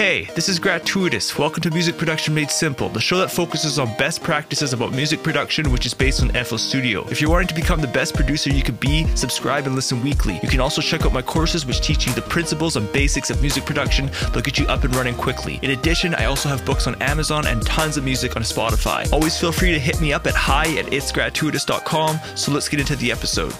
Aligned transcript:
Hey, 0.00 0.24
this 0.34 0.48
is 0.48 0.58
Gratuitous. 0.58 1.36
Welcome 1.36 1.60
to 1.60 1.70
Music 1.70 1.98
Production 1.98 2.32
Made 2.32 2.50
Simple, 2.50 2.88
the 2.88 3.02
show 3.02 3.18
that 3.18 3.30
focuses 3.30 3.78
on 3.78 3.94
best 3.98 4.22
practices 4.22 4.72
about 4.72 4.92
music 4.92 5.22
production, 5.22 5.70
which 5.70 5.84
is 5.84 5.92
based 5.92 6.22
on 6.22 6.30
FL 6.30 6.56
Studio. 6.56 7.06
If 7.10 7.20
you're 7.20 7.28
wanting 7.28 7.48
to 7.48 7.54
become 7.54 7.82
the 7.82 7.86
best 7.86 8.14
producer 8.14 8.48
you 8.48 8.62
could 8.62 8.80
be, 8.80 9.06
subscribe 9.14 9.66
and 9.66 9.74
listen 9.74 10.02
weekly. 10.02 10.40
You 10.42 10.48
can 10.48 10.58
also 10.58 10.80
check 10.80 11.04
out 11.04 11.12
my 11.12 11.20
courses, 11.20 11.66
which 11.66 11.82
teach 11.82 12.06
you 12.06 12.14
the 12.14 12.22
principles 12.22 12.76
and 12.76 12.90
basics 12.94 13.28
of 13.28 13.42
music 13.42 13.66
production. 13.66 14.10
They'll 14.32 14.40
get 14.40 14.58
you 14.58 14.64
up 14.68 14.84
and 14.84 14.96
running 14.96 15.16
quickly. 15.16 15.60
In 15.60 15.72
addition, 15.72 16.14
I 16.14 16.24
also 16.24 16.48
have 16.48 16.64
books 16.64 16.86
on 16.86 16.94
Amazon 17.02 17.46
and 17.46 17.60
tons 17.66 17.98
of 17.98 18.04
music 18.04 18.36
on 18.36 18.42
Spotify. 18.42 19.12
Always 19.12 19.38
feel 19.38 19.52
free 19.52 19.72
to 19.72 19.78
hit 19.78 20.00
me 20.00 20.14
up 20.14 20.26
at 20.26 20.34
hi 20.34 20.78
at 20.78 20.86
itsgratuitous.com. 20.86 22.18
So 22.36 22.52
let's 22.52 22.70
get 22.70 22.80
into 22.80 22.96
the 22.96 23.12
episode. 23.12 23.52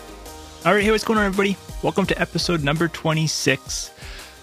All 0.65 0.73
right, 0.73 0.83
hey, 0.83 0.91
what's 0.91 1.05
going 1.05 1.19
on, 1.19 1.27
everybody? 1.27 1.59
Welcome 1.83 2.07
to 2.07 2.19
episode 2.19 2.65
number 2.65 2.89
26. 2.89 3.91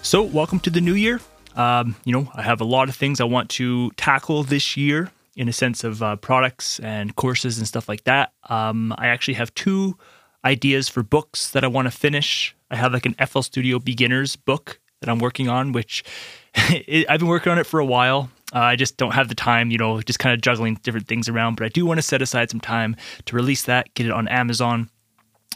So, 0.02 0.22
welcome 0.22 0.60
to 0.60 0.70
the 0.70 0.80
new 0.80 0.94
year. 0.94 1.20
Um, 1.58 1.96
you 2.04 2.12
know, 2.12 2.30
I 2.34 2.42
have 2.42 2.60
a 2.60 2.64
lot 2.64 2.88
of 2.88 2.94
things 2.94 3.20
I 3.20 3.24
want 3.24 3.50
to 3.50 3.90
tackle 3.96 4.44
this 4.44 4.76
year 4.76 5.10
in 5.36 5.48
a 5.48 5.52
sense 5.52 5.84
of 5.84 6.02
uh, 6.02 6.16
products 6.16 6.78
and 6.80 7.14
courses 7.16 7.58
and 7.58 7.66
stuff 7.66 7.88
like 7.88 8.04
that. 8.04 8.32
Um, 8.48 8.94
I 8.96 9.08
actually 9.08 9.34
have 9.34 9.52
two 9.54 9.98
ideas 10.44 10.88
for 10.88 11.02
books 11.02 11.50
that 11.50 11.64
I 11.64 11.66
want 11.66 11.86
to 11.86 11.90
finish. 11.90 12.54
I 12.70 12.76
have 12.76 12.92
like 12.92 13.06
an 13.06 13.14
FL 13.26 13.40
Studio 13.40 13.78
beginners 13.78 14.36
book 14.36 14.80
that 15.00 15.10
I'm 15.10 15.18
working 15.18 15.48
on, 15.48 15.72
which 15.72 16.04
I've 16.56 17.18
been 17.18 17.26
working 17.26 17.52
on 17.52 17.58
it 17.58 17.66
for 17.66 17.80
a 17.80 17.84
while. 17.84 18.30
Uh, 18.54 18.60
I 18.60 18.76
just 18.76 18.96
don't 18.96 19.12
have 19.12 19.28
the 19.28 19.34
time, 19.34 19.70
you 19.70 19.78
know, 19.78 20.00
just 20.00 20.18
kind 20.18 20.34
of 20.34 20.40
juggling 20.40 20.74
different 20.82 21.06
things 21.06 21.28
around. 21.28 21.56
But 21.56 21.66
I 21.66 21.68
do 21.68 21.84
want 21.84 21.98
to 21.98 22.02
set 22.02 22.22
aside 22.22 22.50
some 22.50 22.60
time 22.60 22.96
to 23.26 23.36
release 23.36 23.64
that, 23.64 23.92
get 23.94 24.06
it 24.06 24.12
on 24.12 24.26
Amazon 24.28 24.90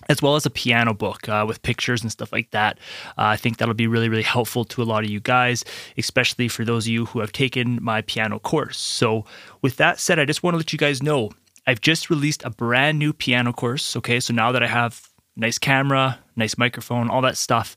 as 0.09 0.23
well 0.23 0.37
as 0.37 0.47
a 0.47 0.51
piano 0.51 0.95
book 0.95 1.29
uh, 1.29 1.45
with 1.47 1.63
pictures 1.63 2.03
and 2.03 2.11
stuff 2.11 2.33
like 2.33 2.51
that. 2.51 2.79
Uh, 3.19 3.33
I 3.33 3.37
think 3.37 3.59
that'll 3.59 3.75
be 3.75 3.87
really, 3.87 4.09
really 4.09 4.23
helpful 4.23 4.65
to 4.67 4.83
a 4.83 4.85
lot 4.85 5.05
of 5.05 5.11
you 5.11 5.21
guys, 5.21 5.65
especially 5.97 6.49
for 6.49 6.65
those 6.65 6.87
of 6.87 6.93
you 6.93 7.07
who 7.07 7.21
have 7.21 7.33
taken 7.33 7.79
my 7.83 8.03
piano 8.03 8.39
course. 8.39 8.79
So, 8.79 9.25
with 9.61 9.77
that 9.77 10.01
said, 10.01 10.19
I 10.19 10.25
just 10.25 10.43
want 10.43 10.55
to 10.55 10.59
let 10.59 10.73
you 10.73 10.79
guys 10.79 11.03
know 11.03 11.31
I've 11.67 11.81
just 11.81 12.11
released 12.11 12.43
a 12.45 12.51
brand 12.51 12.99
new 12.99 13.13
piano 13.13 13.53
course. 13.53 13.97
Okay, 13.97 14.21
so 14.21 14.35
now 14.35 14.53
that 14.53 14.63
I 14.63 14.67
have 14.67 15.09
nice 15.37 15.59
camera, 15.59 16.19
nice 16.37 16.59
microphone, 16.59 17.09
all 17.09 17.23
that 17.23 17.37
stuff. 17.37 17.77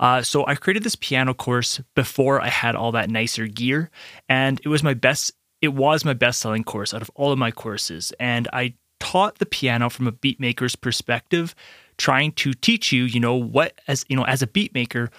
Uh, 0.00 0.22
so 0.22 0.46
I 0.46 0.54
created 0.54 0.82
this 0.82 0.96
piano 0.96 1.34
course 1.34 1.80
before 1.94 2.40
I 2.40 2.48
had 2.48 2.74
all 2.74 2.92
that 2.92 3.10
nicer 3.10 3.46
gear, 3.46 3.90
and 4.28 4.60
it 4.64 4.68
was 4.68 4.82
my 4.82 4.94
best. 4.94 5.32
It 5.62 5.68
was 5.68 6.04
my 6.04 6.12
best 6.12 6.40
selling 6.40 6.64
course 6.64 6.92
out 6.92 7.02
of 7.02 7.10
all 7.14 7.32
of 7.32 7.38
my 7.38 7.50
courses, 7.50 8.12
and 8.20 8.48
I 8.52 8.74
taught 9.00 9.38
the 9.38 9.46
piano 9.46 9.90
from 9.90 10.06
a 10.06 10.12
beatmaker's 10.12 10.76
perspective, 10.76 11.54
trying 11.98 12.32
to 12.32 12.52
teach 12.52 12.92
you, 12.92 13.04
you 13.04 13.20
know, 13.20 13.34
what 13.34 13.80
as 13.88 14.04
you 14.08 14.16
know, 14.16 14.24
as 14.24 14.42
a 14.42 14.46
beatmaker, 14.46 15.10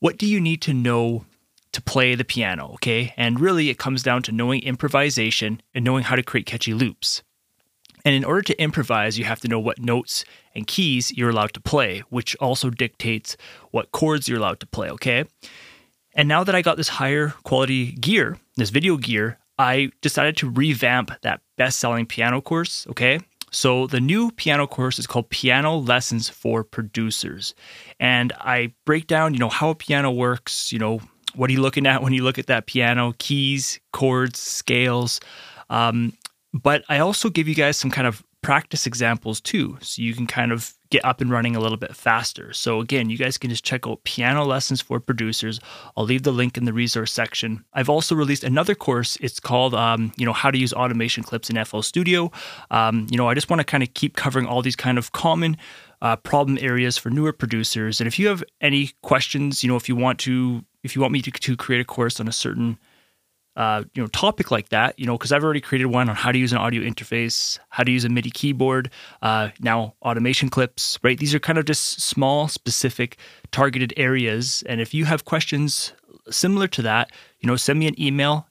what 0.00 0.18
do 0.18 0.26
you 0.26 0.40
need 0.40 0.62
to 0.62 0.72
know 0.72 1.24
to 1.72 1.82
play 1.82 2.14
the 2.14 2.24
piano, 2.24 2.72
okay? 2.74 3.12
And 3.16 3.40
really 3.40 3.68
it 3.68 3.78
comes 3.78 4.02
down 4.02 4.22
to 4.22 4.32
knowing 4.32 4.62
improvisation 4.62 5.60
and 5.74 5.84
knowing 5.84 6.04
how 6.04 6.16
to 6.16 6.22
create 6.22 6.46
catchy 6.46 6.74
loops. 6.74 7.22
And 8.04 8.14
in 8.14 8.24
order 8.24 8.42
to 8.42 8.62
improvise, 8.62 9.18
you 9.18 9.24
have 9.24 9.40
to 9.40 9.48
know 9.48 9.58
what 9.58 9.80
notes 9.80 10.24
and 10.54 10.66
keys 10.66 11.12
you're 11.16 11.30
allowed 11.30 11.52
to 11.54 11.60
play, 11.60 12.04
which 12.08 12.34
also 12.36 12.70
dictates 12.70 13.36
what 13.70 13.92
chords 13.92 14.28
you're 14.28 14.38
allowed 14.38 14.60
to 14.60 14.66
play, 14.66 14.88
okay? 14.90 15.24
And 16.14 16.26
now 16.26 16.42
that 16.42 16.54
I 16.54 16.62
got 16.62 16.76
this 16.76 16.88
higher 16.88 17.34
quality 17.42 17.92
gear, 17.92 18.38
this 18.56 18.70
video 18.70 18.96
gear, 18.96 19.38
I 19.58 19.90
decided 20.02 20.36
to 20.38 20.50
revamp 20.50 21.10
that 21.22 21.40
best 21.56 21.78
selling 21.78 22.06
piano 22.06 22.40
course. 22.40 22.86
Okay. 22.90 23.20
So 23.50 23.86
the 23.86 24.00
new 24.00 24.30
piano 24.32 24.66
course 24.66 24.98
is 24.98 25.06
called 25.06 25.30
Piano 25.30 25.76
Lessons 25.76 26.28
for 26.28 26.62
Producers. 26.62 27.54
And 27.98 28.32
I 28.38 28.74
break 28.84 29.06
down, 29.06 29.32
you 29.32 29.40
know, 29.40 29.48
how 29.48 29.70
a 29.70 29.74
piano 29.74 30.12
works, 30.12 30.72
you 30.72 30.78
know, 30.78 31.00
what 31.34 31.50
are 31.50 31.52
you 31.52 31.60
looking 31.60 31.86
at 31.86 32.02
when 32.02 32.12
you 32.12 32.22
look 32.24 32.38
at 32.38 32.46
that 32.46 32.66
piano, 32.66 33.14
keys, 33.18 33.80
chords, 33.92 34.38
scales. 34.38 35.20
Um, 35.70 36.12
but 36.52 36.84
I 36.88 36.98
also 36.98 37.30
give 37.30 37.48
you 37.48 37.54
guys 37.54 37.76
some 37.76 37.90
kind 37.90 38.06
of 38.06 38.22
practice 38.42 38.86
examples 38.86 39.40
too, 39.40 39.78
so 39.80 40.00
you 40.00 40.14
can 40.14 40.26
kind 40.26 40.52
of 40.52 40.74
get 40.90 41.04
up 41.04 41.20
and 41.20 41.30
running 41.30 41.54
a 41.54 41.60
little 41.60 41.76
bit 41.76 41.94
faster. 41.94 42.52
So 42.52 42.80
again, 42.80 43.10
you 43.10 43.18
guys 43.18 43.36
can 43.36 43.50
just 43.50 43.64
check 43.64 43.86
out 43.86 44.02
piano 44.04 44.44
lessons 44.44 44.80
for 44.80 45.00
producers. 45.00 45.60
I'll 45.96 46.04
leave 46.04 46.22
the 46.22 46.32
link 46.32 46.56
in 46.56 46.64
the 46.64 46.72
resource 46.72 47.12
section. 47.12 47.64
I've 47.74 47.88
also 47.90 48.14
released 48.14 48.44
another 48.44 48.74
course. 48.74 49.18
It's 49.20 49.40
called, 49.40 49.74
um, 49.74 50.12
you 50.16 50.24
know, 50.24 50.32
how 50.32 50.50
to 50.50 50.58
use 50.58 50.72
automation 50.72 51.24
clips 51.24 51.50
in 51.50 51.62
FL 51.64 51.80
Studio. 51.80 52.30
Um, 52.70 53.06
you 53.10 53.18
know, 53.18 53.28
I 53.28 53.34
just 53.34 53.50
want 53.50 53.60
to 53.60 53.64
kind 53.64 53.82
of 53.82 53.92
keep 53.94 54.16
covering 54.16 54.46
all 54.46 54.62
these 54.62 54.76
kind 54.76 54.98
of 54.98 55.12
common 55.12 55.56
uh, 56.00 56.16
problem 56.16 56.58
areas 56.60 56.96
for 56.96 57.10
newer 57.10 57.32
producers. 57.32 58.00
And 58.00 58.06
if 58.06 58.18
you 58.18 58.28
have 58.28 58.42
any 58.60 58.92
questions, 59.02 59.62
you 59.62 59.68
know, 59.68 59.76
if 59.76 59.88
you 59.88 59.96
want 59.96 60.18
to, 60.20 60.64
if 60.82 60.94
you 60.94 61.02
want 61.02 61.12
me 61.12 61.22
to, 61.22 61.30
to 61.30 61.56
create 61.56 61.80
a 61.80 61.84
course 61.84 62.20
on 62.20 62.28
a 62.28 62.32
certain 62.32 62.78
uh, 63.58 63.82
you 63.94 64.00
know 64.00 64.08
topic 64.08 64.50
like 64.50 64.70
that 64.70 64.98
you 64.98 65.04
know 65.04 65.18
because 65.18 65.32
i've 65.32 65.44
already 65.44 65.60
created 65.60 65.86
one 65.86 66.08
on 66.08 66.16
how 66.16 66.32
to 66.32 66.38
use 66.38 66.52
an 66.52 66.58
audio 66.58 66.80
interface 66.82 67.58
how 67.68 67.82
to 67.82 67.90
use 67.90 68.04
a 68.04 68.08
midi 68.08 68.30
keyboard 68.30 68.90
uh, 69.22 69.50
now 69.60 69.94
automation 70.02 70.48
clips 70.48 70.98
right? 71.02 71.18
These 71.18 71.34
are 71.34 71.38
kind 71.38 71.58
of 71.58 71.64
just 71.64 72.00
small 72.00 72.48
specific 72.48 73.18
targeted 73.50 73.92
areas. 73.96 74.62
And 74.66 74.80
if 74.80 74.94
you 74.94 75.04
have 75.06 75.24
questions 75.24 75.92
similar 76.30 76.68
to 76.68 76.82
that 76.82 77.10
you 77.40 77.46
know 77.46 77.56
send 77.56 77.78
me 77.78 77.86
an 77.86 78.00
email 78.00 78.46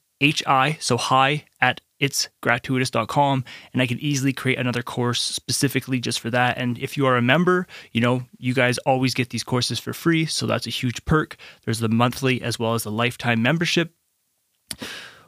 hi 0.46 0.76
so 0.80 0.96
hi 0.96 1.44
at 1.60 1.80
itsgratuitous.com 2.00 3.44
and 3.72 3.82
i 3.82 3.86
can 3.86 3.98
easily 4.00 4.32
create 4.32 4.58
another 4.58 4.82
course 4.82 5.22
specifically 5.22 6.00
just 6.00 6.18
for 6.18 6.30
that. 6.30 6.58
And 6.58 6.76
if 6.78 6.96
you 6.96 7.06
are 7.06 7.16
a 7.16 7.22
member 7.22 7.66
you 7.92 8.00
know 8.00 8.22
you 8.38 8.52
guys 8.52 8.78
always 8.78 9.14
get 9.14 9.30
these 9.30 9.44
courses 9.44 9.78
for 9.78 9.92
free 9.92 10.26
so 10.26 10.46
that's 10.46 10.66
a 10.66 10.70
huge 10.70 11.04
perk. 11.04 11.36
There's 11.64 11.78
the 11.78 11.88
monthly 11.88 12.42
as 12.42 12.58
well 12.58 12.74
as 12.74 12.82
the 12.82 12.90
lifetime 12.90 13.42
membership 13.42 13.94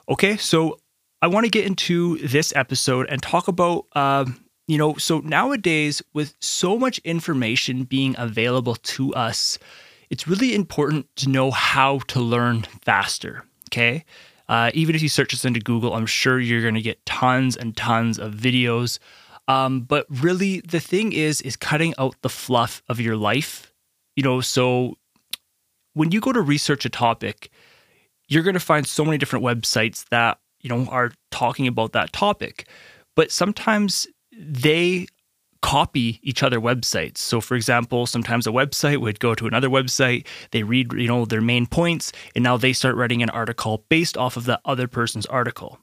Okay, 0.09 0.37
so 0.37 0.78
I 1.23 1.28
want 1.28 1.45
to 1.45 1.51
get 1.51 1.67
into 1.67 2.19
this 2.19 2.53
episode 2.56 3.09
and 3.09 3.23
talk 3.23 3.49
about, 3.49 3.87
um, 3.93 4.45
you 4.67 4.78
know, 4.78 4.97
so 4.97 5.19
nowadays 5.21 6.03
with 6.15 6.34
so 6.41 6.78
much 6.78 6.99
information 7.01 7.84
being 7.84 8.15
available 8.19 8.75
to 8.75 9.15
us, 9.15 9.59
it's 10.09 10.27
really 10.27 10.55
important 10.55 11.06
to 11.17 11.29
know 11.29 11.50
how 11.50 11.99
to 12.09 12.21
learn 12.21 12.62
faster. 12.84 13.45
Okay. 13.69 14.05
Uh, 14.49 14.71
even 14.75 14.97
if 14.97 15.03
you 15.03 15.09
search 15.09 15.31
this 15.31 15.45
into 15.45 15.61
Google, 15.61 15.95
I'm 15.95 16.06
sure 16.06 16.41
you're 16.41 16.62
going 16.62 16.75
to 16.75 16.83
get 16.83 17.06
tons 17.06 17.56
and 17.56 17.77
tons 17.77 18.19
of 18.19 18.34
videos. 18.34 18.99
Um, 19.47 19.83
but 19.83 20.06
really, 20.09 20.61
the 20.61 20.81
thing 20.81 21.12
is, 21.12 21.41
is 21.43 21.56
cutting 21.56 21.95
out 21.99 22.17
the 22.23 22.29
fluff 22.29 22.83
of 22.89 23.00
your 23.00 23.17
life. 23.17 23.73
You 24.17 24.25
know, 24.25 24.41
so 24.41 24.97
when 25.95 26.11
you 26.11 26.21
go 26.21 26.33
to 26.33 26.41
research 26.41 26.84
a 26.84 26.89
topic, 26.89 27.50
you're 28.31 28.45
going 28.45 28.55
to 28.55 28.61
find 28.61 28.87
so 28.87 29.05
many 29.05 29.19
different 29.19 29.45
websites 29.45 30.09
that 30.09 30.39
you 30.61 30.71
know 30.71 30.87
are 30.87 31.13
talking 31.31 31.67
about 31.67 31.93
that 31.93 32.13
topic. 32.15 32.67
But 33.17 33.31
sometimes 33.31 34.07
they 34.33 35.07
copy 35.61 36.21
each 36.23 36.43
other 36.43 36.59
websites. 36.59 37.19
So 37.19 37.43
for 37.43 37.55
example 37.55 38.07
sometimes 38.07 38.47
a 38.47 38.51
website 38.51 38.99
would 38.99 39.21
go 39.21 39.35
to 39.35 39.47
another 39.47 39.69
website 39.69 40.27
they 40.53 40.63
read 40.63 40.95
you 40.95 41.09
know 41.09 41.27
their 41.27 41.43
main 41.43 41.67
points 41.67 42.13
and 42.35 42.43
now 42.43 42.57
they 42.57 42.73
start 42.73 42.97
writing 42.97 43.23
an 43.23 43.29
article 43.31 43.85
based 43.91 44.17
off 44.17 44.39
of 44.39 44.45
that 44.47 44.62
other 44.65 44.89
person's 44.89 45.27
article. 45.27 45.79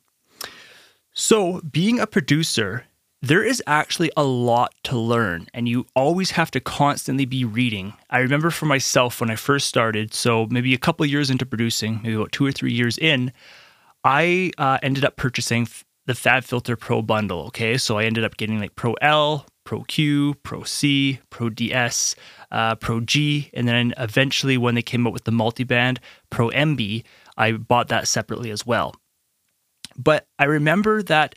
So 1.14 1.62
being 1.62 2.00
a 2.00 2.08
producer 2.08 2.86
there 3.22 3.44
is 3.44 3.64
actually 3.66 4.12
a 4.16 4.24
lot 4.24 4.74
to 4.84 4.98
learn, 4.98 5.48
and 5.54 5.68
you 5.68 5.88
always 5.96 6.32
have 6.32 6.52
to 6.52 6.60
constantly 6.60 7.26
be 7.26 7.44
reading. 7.44 7.94
I 8.10 8.20
remember 8.20 8.52
for 8.52 8.66
myself 8.68 9.20
when 9.20 9.32
I 9.32 9.36
first 9.36 9.68
started, 9.68 10.14
so 10.14 10.46
maybe 10.50 10.74
a 10.74 10.78
couple 10.78 11.06
years 11.06 11.30
into 11.30 11.46
producing, 11.46 12.00
maybe 12.04 12.16
about 12.16 12.32
two 12.32 12.46
or 12.46 12.52
three 12.52 12.74
years 12.74 12.98
in, 12.98 13.32
I 14.04 14.52
uh, 14.58 14.78
ended 14.84 15.04
up 15.04 15.16
purchasing 15.16 15.68
the 16.06 16.14
FabFilter 16.14 16.80
Pro 16.80 17.02
bundle. 17.02 17.48
Okay, 17.48 17.78
so 17.78 17.98
I 17.98 18.06
ended 18.06 18.24
up 18.24 18.38
getting 18.38 18.60
like 18.60 18.76
Pro 18.76 18.94
L, 19.02 19.48
Pro 19.66 19.84
Q, 19.84 20.36
Pro 20.44 20.64
C, 20.64 21.20
Pro 21.32 21.50
DS, 21.50 22.16
uh, 22.52 22.76
Pro 22.76 23.02
G, 23.02 23.50
and 23.54 23.68
then 23.68 23.94
eventually 23.98 24.58
when 24.58 24.76
they 24.76 24.82
came 24.84 25.08
out 25.08 25.14
with 25.14 25.24
the 25.24 25.32
multiband 25.32 25.98
Pro 26.30 26.50
MB, 26.50 27.04
I 27.36 27.52
bought 27.54 27.90
that 27.90 28.08
separately 28.08 28.52
as 28.52 28.66
well. 28.66 28.96
But 29.98 30.28
I 30.38 30.46
remember 30.46 31.02
that 31.04 31.36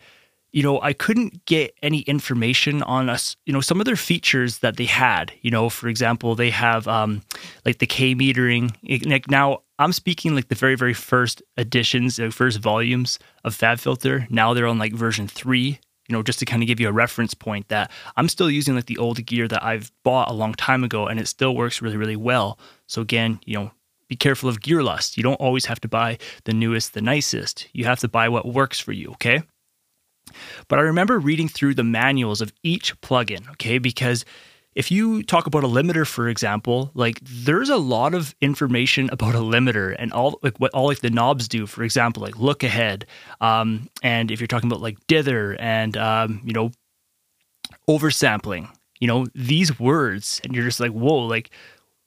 you 0.53 0.63
know, 0.63 0.81
I 0.81 0.93
couldn't 0.93 1.45
get 1.45 1.75
any 1.83 2.01
information 2.01 2.83
on 2.83 3.09
us, 3.09 3.37
you 3.47 3.53
know, 3.53 3.61
some 3.61 3.81
of 3.81 3.87
their 3.87 3.97
features 3.97 4.59
that 4.59 4.77
they 4.77 4.85
had. 4.85 5.33
You 5.43 5.51
know, 5.51 5.69
for 5.69 5.89
example, 5.89 6.35
they 6.35 6.51
have 6.51 6.89
um, 6.89 7.23
like 7.65 7.79
the 7.79 7.87
K 7.87 8.15
metering. 8.15 8.75
Like 9.09 9.31
now, 9.31 9.63
I'm 9.79 9.93
speaking 9.93 10.35
like 10.35 10.49
the 10.49 10.55
very, 10.55 10.75
very 10.75 10.95
first 10.95 11.43
editions, 11.59 12.17
the 12.17 12.31
first 12.31 12.59
volumes 12.59 13.19
of 13.45 13.57
FabFilter. 13.57 14.29
Now 14.31 14.53
they're 14.55 14.67
on 14.67 14.79
like 14.79 14.93
version 14.93 15.29
three. 15.29 15.79
You 16.09 16.17
know, 16.17 16.25
just 16.25 16.41
to 16.41 16.45
kind 16.45 16.61
of 16.61 16.67
give 16.67 16.81
you 16.81 16.89
a 16.89 16.93
reference 16.93 17.35
point 17.35 17.69
that 17.69 17.89
I'm 18.17 18.29
still 18.29 18.51
using 18.51 18.75
like 18.75 18.87
the 18.87 18.99
old 18.99 19.25
gear 19.25 19.47
that 19.47 19.63
I've 19.63 19.93
bought 20.03 20.29
a 20.29 20.35
long 20.35 20.55
time 20.55 20.83
ago, 20.83 21.07
and 21.07 21.21
it 21.21 21.29
still 21.29 21.55
works 21.55 21.81
really, 21.81 21.97
really 21.97 22.17
well. 22.17 22.59
So 22.89 23.01
again, 23.01 23.39
you 23.45 23.55
know, 23.55 23.71
be 24.09 24.17
careful 24.17 24.49
of 24.49 24.61
gear 24.61 24.83
lust. 24.83 25.17
You 25.17 25.23
don't 25.23 25.41
always 25.41 25.67
have 25.67 25.81
to 25.83 25.89
buy 25.89 26.19
the 26.43 26.53
newest, 26.53 26.95
the 26.95 27.01
nicest. 27.01 27.69
You 27.73 27.85
have 27.85 28.01
to 28.01 28.09
buy 28.09 28.29
what 28.29 28.45
works 28.45 28.81
for 28.81 28.91
you. 28.91 29.13
Okay. 29.13 29.45
But 30.69 30.79
I 30.79 30.83
remember 30.83 31.19
reading 31.19 31.49
through 31.49 31.75
the 31.75 31.85
manuals 31.85 32.41
of 32.41 32.53
each 32.63 32.99
plugin, 33.01 33.49
okay, 33.53 33.79
because 33.79 34.25
if 34.75 34.91
you 34.91 35.23
talk 35.23 35.47
about 35.47 35.65
a 35.65 35.67
limiter, 35.67 36.07
for 36.07 36.29
example, 36.29 36.91
like 36.95 37.19
there's 37.23 37.69
a 37.69 37.77
lot 37.77 38.15
of 38.15 38.35
information 38.41 39.11
about 39.11 39.35
a 39.35 39.39
limiter 39.39 39.97
and 39.99 40.13
all 40.13 40.39
like 40.43 40.59
what 40.59 40.73
all 40.73 40.87
like 40.87 41.01
the 41.01 41.11
knobs 41.11 41.49
do. 41.49 41.67
For 41.67 41.83
example, 41.83 42.23
like 42.23 42.39
look 42.39 42.63
ahead, 42.63 43.07
um, 43.41 43.89
and 44.03 44.31
if 44.31 44.41
you're 44.41 44.47
talking 44.47 44.71
about 44.71 44.81
like 44.81 44.97
dither 45.09 45.57
and 45.59 45.97
um, 45.97 46.41
you 46.45 46.53
know 46.53 46.71
oversampling, 47.89 48.69
you 49.01 49.09
know 49.09 49.27
these 49.35 49.79
words, 49.81 50.41
and 50.45 50.55
you're 50.55 50.65
just 50.65 50.81
like 50.81 50.93
whoa, 50.93 51.27
like 51.27 51.51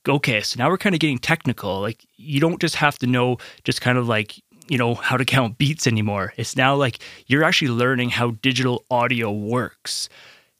okay, 0.08 0.42
so 0.42 0.58
now 0.58 0.70
we're 0.70 0.78
kind 0.78 0.96
of 0.96 1.00
getting 1.00 1.18
technical. 1.18 1.82
Like 1.82 2.06
you 2.16 2.40
don't 2.40 2.62
just 2.62 2.76
have 2.76 2.98
to 3.00 3.08
know 3.08 3.38
just 3.64 3.82
kind 3.82 3.98
of 3.98 4.08
like 4.08 4.42
you 4.68 4.78
know 4.78 4.96
how 4.96 5.18
to 5.18 5.26
count 5.26 5.58
beats 5.58 5.88
anymore. 5.88 6.34
It's 6.38 6.56
now 6.56 6.76
like 6.76 7.00
you're 7.28 7.44
actually 7.44 7.72
learning 7.72 8.10
how 8.10 8.32
digital 8.42 8.84
audio 8.90 9.32
works. 9.32 10.10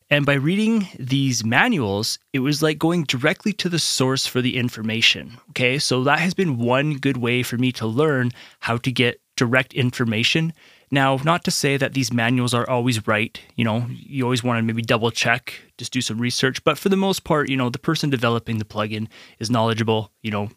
And 0.10 0.26
by 0.26 0.34
reading 0.34 0.88
these 1.00 1.44
manuals, 1.44 2.20
it 2.34 2.40
was 2.40 2.62
like 2.62 2.78
going 2.78 3.04
directly 3.06 3.52
to 3.54 3.70
the 3.70 3.80
source 3.80 4.28
for 4.28 4.42
the 4.42 4.58
information. 4.58 5.38
Okay, 5.50 5.80
so 5.80 6.04
that 6.04 6.20
has 6.20 6.34
been 6.34 6.58
one 6.58 6.98
good 6.98 7.18
way 7.18 7.42
for 7.42 7.58
me 7.58 7.72
to 7.74 7.88
learn 7.88 8.32
how 8.60 8.78
to 8.78 8.92
get 8.92 9.20
direct 9.36 9.74
information. 9.74 10.54
Now, 10.92 11.18
not 11.24 11.44
to 11.46 11.52
say 11.52 11.78
that 11.78 11.94
these 11.94 12.14
manuals 12.14 12.54
are 12.54 12.70
always 12.70 13.08
right. 13.08 13.40
You 13.56 13.64
know, 13.64 13.88
you 13.90 14.24
always 14.24 14.44
want 14.44 14.60
to 14.60 14.62
maybe 14.62 14.84
double 14.84 15.10
check, 15.10 15.60
just 15.80 15.92
do 15.92 16.02
some 16.02 16.20
research. 16.20 16.64
But 16.64 16.78
for 16.78 16.90
the 16.90 16.96
most 16.96 17.24
part, 17.24 17.50
you 17.50 17.58
know, 17.58 17.72
the 17.72 17.80
person 17.80 18.12
developing 18.12 18.60
the 18.60 18.66
plugin 18.66 19.08
is 19.40 19.50
knowledgeable. 19.50 20.12
You 20.22 20.30
know, 20.30 20.50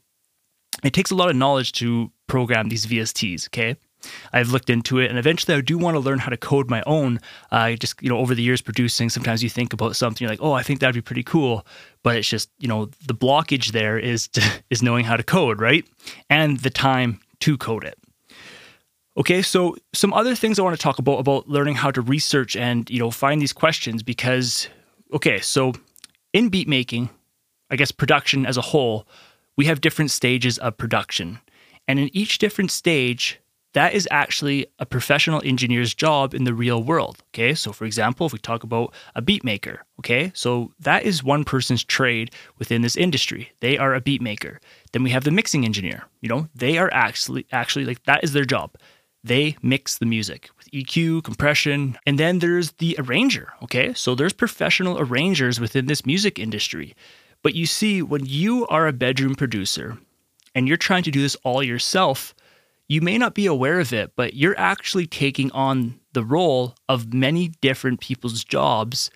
it 0.85 0.93
takes 0.93 1.11
a 1.11 1.15
lot 1.15 1.31
of 1.31 1.37
knowledge 1.37 1.73
to 1.73 2.13
program 2.27 2.69
these 2.69 2.87
VSTs. 2.87 3.49
Okay. 3.49 3.77
I've 4.33 4.51
looked 4.51 4.71
into 4.71 4.99
it, 4.99 5.11
and 5.11 5.19
eventually 5.19 5.57
I 5.57 5.61
do 5.61 5.79
want 5.79 5.95
to 5.95 6.01
learn 6.01 6.19
how 6.19 6.29
to 6.29 6.37
code 6.37 6.71
my 6.71 6.83
own. 6.87 7.21
Uh, 7.51 7.73
just 7.73 8.01
you 8.03 8.09
know, 8.09 8.19
over 8.19 8.35
the 8.35 8.43
years 8.43 8.61
producing, 8.61 9.09
sometimes 9.11 9.43
you 9.43 9.51
think 9.51 9.73
about 9.73 9.97
something, 9.97 10.25
you're 10.25 10.31
like, 10.31 10.43
oh, 10.43 10.53
I 10.53 10.63
think 10.63 10.81
that'd 10.81 10.95
be 10.95 11.01
pretty 11.01 11.23
cool, 11.23 11.67
but 12.03 12.17
it's 12.17 12.29
just 12.29 12.51
you 12.59 12.69
know, 12.69 12.87
the 13.07 13.15
blockage 13.15 13.73
there 13.73 13.99
is 13.99 14.29
to, 14.29 14.43
is 14.71 14.83
knowing 14.83 15.05
how 15.05 15.17
to 15.17 15.23
code, 15.23 15.61
right, 15.61 15.85
and 16.31 16.59
the 16.61 16.71
time 16.71 17.21
to 17.41 17.57
code 17.57 17.85
it. 17.85 17.99
Okay, 19.19 19.41
so 19.41 19.77
some 19.95 20.13
other 20.13 20.35
things 20.35 20.59
I 20.59 20.63
want 20.63 20.77
to 20.77 20.83
talk 20.83 20.99
about 20.99 21.19
about 21.19 21.49
learning 21.49 21.77
how 21.77 21.91
to 21.91 22.01
research 22.01 22.55
and 22.57 22.89
you 22.91 22.99
know 22.99 23.11
find 23.11 23.41
these 23.41 23.53
questions 23.53 24.03
because 24.03 24.69
okay, 25.13 25.41
so 25.41 25.73
in 26.33 26.49
beat 26.49 26.69
making, 26.69 27.09
I 27.71 27.77
guess 27.77 27.91
production 27.91 28.45
as 28.45 28.57
a 28.57 28.63
whole, 28.63 29.07
we 29.57 29.67
have 29.67 29.81
different 29.81 30.11
stages 30.11 30.59
of 30.59 30.77
production. 30.77 31.41
And 31.89 31.99
in 31.99 32.11
each 32.17 32.39
different 32.39 32.71
stage, 32.71 33.41
that 33.77 33.93
is 33.93 34.09
actually 34.11 34.67
a 34.79 34.87
professional 34.87 35.43
engineer's 35.45 35.93
job 35.93 36.35
in 36.35 36.45
the 36.45 36.55
real 36.55 36.83
world. 36.83 37.23
Okay, 37.29 37.53
so 37.53 37.73
for 37.73 37.85
example, 37.85 38.27
if 38.27 38.33
we 38.33 38.39
talk 38.39 38.63
about 38.63 38.95
a 39.15 39.21
beat 39.21 39.45
maker, 39.45 39.85
okay, 40.01 40.33
so 40.35 40.73
that 40.81 41.03
is 41.03 41.23
one 41.23 41.45
person's 41.45 41.85
trade 41.85 42.31
within 42.59 42.81
this 42.81 42.97
industry. 42.97 43.53
They 43.61 43.77
are 43.77 43.95
a 43.95 44.01
beat 44.01 44.23
maker. 44.23 44.61
Then 44.93 45.03
we 45.03 45.11
have 45.11 45.25
the 45.25 45.31
mixing 45.31 45.67
engineer. 45.67 46.05
You 46.23 46.31
know, 46.31 46.49
they 46.55 46.79
are 46.79 46.89
actually 46.91 47.45
actually 47.53 47.85
like 47.85 48.03
that 48.05 48.25
is 48.25 48.33
their 48.33 48.47
job. 48.47 48.77
They 49.23 49.57
mix 49.61 49.99
the 49.99 50.07
music 50.07 50.49
with 50.57 50.71
EQ, 50.71 51.25
compression, 51.25 51.99
and 52.07 52.19
then 52.19 52.39
there's 52.39 52.73
the 52.79 52.97
arranger. 52.99 53.53
Okay, 53.65 53.93
so 53.93 54.15
there's 54.15 54.33
professional 54.33 54.99
arrangers 54.99 55.61
within 55.61 55.85
this 55.85 56.07
music 56.07 56.39
industry. 56.39 56.95
But 57.43 57.55
you 57.55 57.67
see, 57.67 58.01
when 58.01 58.25
you 58.25 58.67
are 58.69 58.87
a 58.87 58.93
bedroom 58.95 59.35
producer 59.35 59.99
and 60.57 60.67
you're 60.67 60.79
trying 60.79 61.03
to 61.03 61.11
do 61.11 61.21
this 61.21 61.37
all 61.45 61.63
yourself, 61.63 62.35
you 62.89 63.03
may 63.03 63.19
not 63.19 63.35
be 63.35 63.45
aware 63.45 63.79
of 63.79 63.93
it, 63.93 64.13
but 64.17 64.33
you're 64.33 64.59
actually 64.59 65.07
taking 65.07 65.53
on 65.53 66.01
the 66.15 66.25
role 66.25 66.75
of 66.89 67.13
many 67.13 67.49
different 67.61 68.01
people's 68.01 68.43
jobs. 68.43 69.11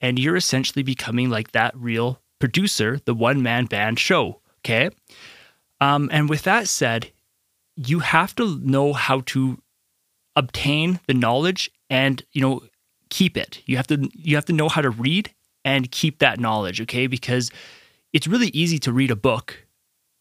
And 0.00 0.18
you're 0.18 0.36
essentially 0.36 0.82
becoming 0.82 1.28
like 1.28 1.52
that 1.52 1.76
real 1.76 2.22
producer, 2.38 2.98
the 3.04 3.14
one 3.14 3.42
man 3.42 3.66
band 3.66 4.00
show. 4.00 4.40
Okay. 4.60 4.88
Um, 5.82 6.08
and 6.10 6.30
with 6.30 6.42
that 6.44 6.66
said, 6.66 7.12
you 7.76 7.98
have 7.98 8.34
to 8.36 8.58
know 8.60 8.94
how 8.94 9.20
to 9.26 9.60
obtain 10.34 11.00
the 11.06 11.14
knowledge 11.14 11.70
and, 11.90 12.24
you 12.32 12.40
know, 12.40 12.62
keep 13.10 13.36
it. 13.36 13.60
You 13.66 13.76
have 13.76 13.86
to 13.88 14.08
you 14.14 14.34
have 14.36 14.46
to 14.46 14.54
know 14.54 14.70
how 14.70 14.80
to 14.80 14.90
read 14.90 15.30
and 15.62 15.90
keep 15.90 16.20
that 16.20 16.40
knowledge, 16.40 16.80
okay? 16.80 17.06
Because 17.06 17.50
it's 18.14 18.26
really 18.26 18.48
easy 18.48 18.78
to 18.78 18.92
read 18.94 19.10
a 19.10 19.16
book 19.16 19.65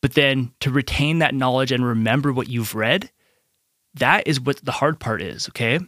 but 0.02 0.14
then 0.14 0.52
to 0.60 0.70
retain 0.70 1.20
that 1.20 1.34
knowledge 1.34 1.72
and 1.72 1.86
remember 1.86 2.32
what 2.32 2.50
you've 2.50 2.76
read, 2.76 3.10
that 3.96 4.28
is 4.28 4.40
what 4.40 4.64
the 4.64 4.72
hard 4.72 5.00
part 5.00 5.22
is, 5.22 5.48
okay? 5.50 5.80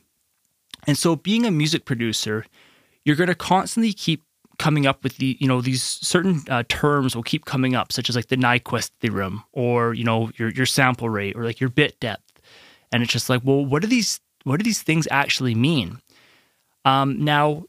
And 0.86 0.98
so 0.98 1.16
being 1.16 1.46
a 1.46 1.52
music 1.52 1.86
producer, 1.86 2.46
you're 3.04 3.16
going 3.16 3.28
to 3.28 3.36
constantly 3.36 3.94
keep 3.94 4.24
coming 4.58 4.88
up 4.88 5.04
with 5.04 5.18
the, 5.18 5.38
you 5.40 5.48
know, 5.48 5.62
these 5.62 5.84
certain 5.84 6.42
uh, 6.50 6.64
terms 6.68 7.16
will 7.16 7.24
keep 7.24 7.46
coming 7.46 7.76
up, 7.76 7.92
such 7.92 8.10
as 8.10 8.16
like 8.16 8.28
the 8.28 8.38
Nyquist 8.38 8.92
theorem 9.00 9.44
or, 9.52 9.94
you 9.94 10.04
know, 10.04 10.32
your, 10.38 10.50
your 10.50 10.66
sample 10.66 11.10
rate 11.10 11.36
or 11.36 11.44
like 11.44 11.60
your 11.60 11.70
bit 11.70 12.00
depth. 12.00 12.42
And 12.92 13.04
it's 13.04 13.12
just 13.12 13.30
like, 13.30 13.42
well, 13.44 13.64
what 13.66 13.82
do 13.82 13.88
these, 13.88 14.20
what 14.44 14.58
do 14.58 14.64
these 14.64 14.82
things 14.82 15.08
actually 15.12 15.54
mean? 15.54 16.02
Um, 16.86 17.24
now, 17.24 17.66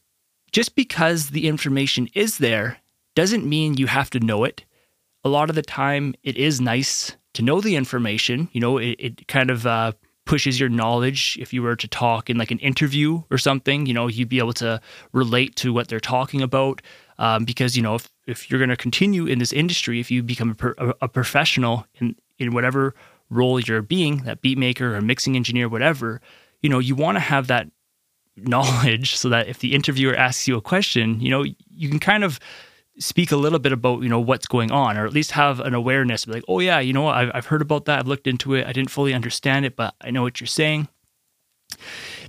just 0.53 0.77
because 0.77 1.31
the 1.31 1.47
information 1.49 2.09
is 2.15 2.39
there 2.39 2.79
doesn't 3.15 3.45
mean 3.45 3.77
you 3.77 3.89
have 3.89 4.11
to 4.11 4.21
know 4.21 4.45
it 4.45 4.65
a 5.25 5.29
lot 5.29 5.51
of 5.51 5.57
the 5.57 5.63
time 5.63 6.15
it 6.23 6.37
is 6.37 6.61
nice 6.61 7.17
to 7.35 7.43
know 7.43 7.61
the 7.61 7.77
information. 7.77 8.49
You 8.53 8.61
know, 8.61 8.79
it, 8.79 8.97
it 8.99 9.29
kind 9.29 9.51
of 9.51 9.67
uh, 9.67 9.93
pushes 10.25 10.61
your 10.61 10.69
knowledge. 10.69 11.37
If 11.41 11.53
you 11.53 11.63
were 11.63 11.77
to 11.77 11.89
talk 11.89 12.31
in 12.31 12.37
like 12.37 12.51
an 12.51 12.59
interview 12.59 13.23
or 13.31 13.39
something, 13.39 13.87
you 13.87 13.95
know, 13.95 14.07
you'd 14.07 14.29
be 14.29 14.39
able 14.39 14.53
to 14.55 14.81
relate 15.13 15.57
to 15.57 15.73
what 15.73 15.89
they're 15.89 16.01
talking 16.01 16.43
about. 16.43 16.83
Um, 17.19 17.45
because 17.45 17.77
you 17.77 17.83
know, 17.83 17.97
if, 17.97 18.09
if 18.27 18.51
you're 18.51 18.61
going 18.61 18.71
to 18.71 18.77
continue 18.77 19.27
in 19.27 19.39
this 19.39 19.53
industry, 19.53 19.99
if 19.99 20.11
you 20.11 20.23
become 20.23 20.51
a, 20.51 20.55
per, 20.55 20.75
a 21.01 21.09
professional 21.09 21.87
in 21.97 22.15
in 22.39 22.53
whatever 22.53 22.95
role 23.31 23.59
you're 23.59 23.83
being, 23.83 24.19
that 24.19 24.41
beat 24.41 24.59
maker 24.59 24.95
or 24.95 25.01
mixing 25.01 25.35
engineer, 25.35 25.69
whatever, 25.69 26.21
you 26.63 26.71
know, 26.71 26.79
you 26.79 26.95
want 26.95 27.17
to 27.17 27.21
have 27.21 27.49
that 27.49 27.69
knowledge 28.37 29.17
so 29.17 29.29
that 29.29 29.49
if 29.49 29.59
the 29.59 29.75
interviewer 29.75 30.15
asks 30.15 30.47
you 30.47 30.57
a 30.57 30.61
question, 30.61 31.21
you 31.21 31.31
know, 31.31 31.45
you 31.71 31.89
can 31.89 31.99
kind 31.99 32.23
of 32.23 32.39
speak 32.99 33.33
a 33.33 33.37
little 33.37 33.59
bit 33.59 33.73
about 33.73 34.03
you 34.03 34.09
know 34.09 34.21
what's 34.21 34.47
going 34.47 34.71
on 34.71 34.97
or 34.97 35.07
at 35.07 35.13
least 35.13 35.33
have 35.33 35.61
an 35.61 35.75
awareness 35.75 36.27
like 36.27 36.45
oh 36.49 36.61
yeah 36.61 36.81
you 36.81 36.93
know 36.93 37.09
I've, 37.09 37.31
I've 37.35 37.47
heard 37.47 37.63
about 37.63 37.85
that. 37.87 38.01
I've 38.01 38.07
looked 38.07 38.27
into 38.27 38.55
it. 38.55 38.67
I 38.67 38.73
didn't 38.73 38.91
fully 38.91 39.15
understand 39.15 39.65
it 39.65 39.77
but 39.77 39.95
i 40.01 40.11
know 40.11 40.23
what 40.23 40.41
you're 40.41 40.47
saying. 40.47 40.89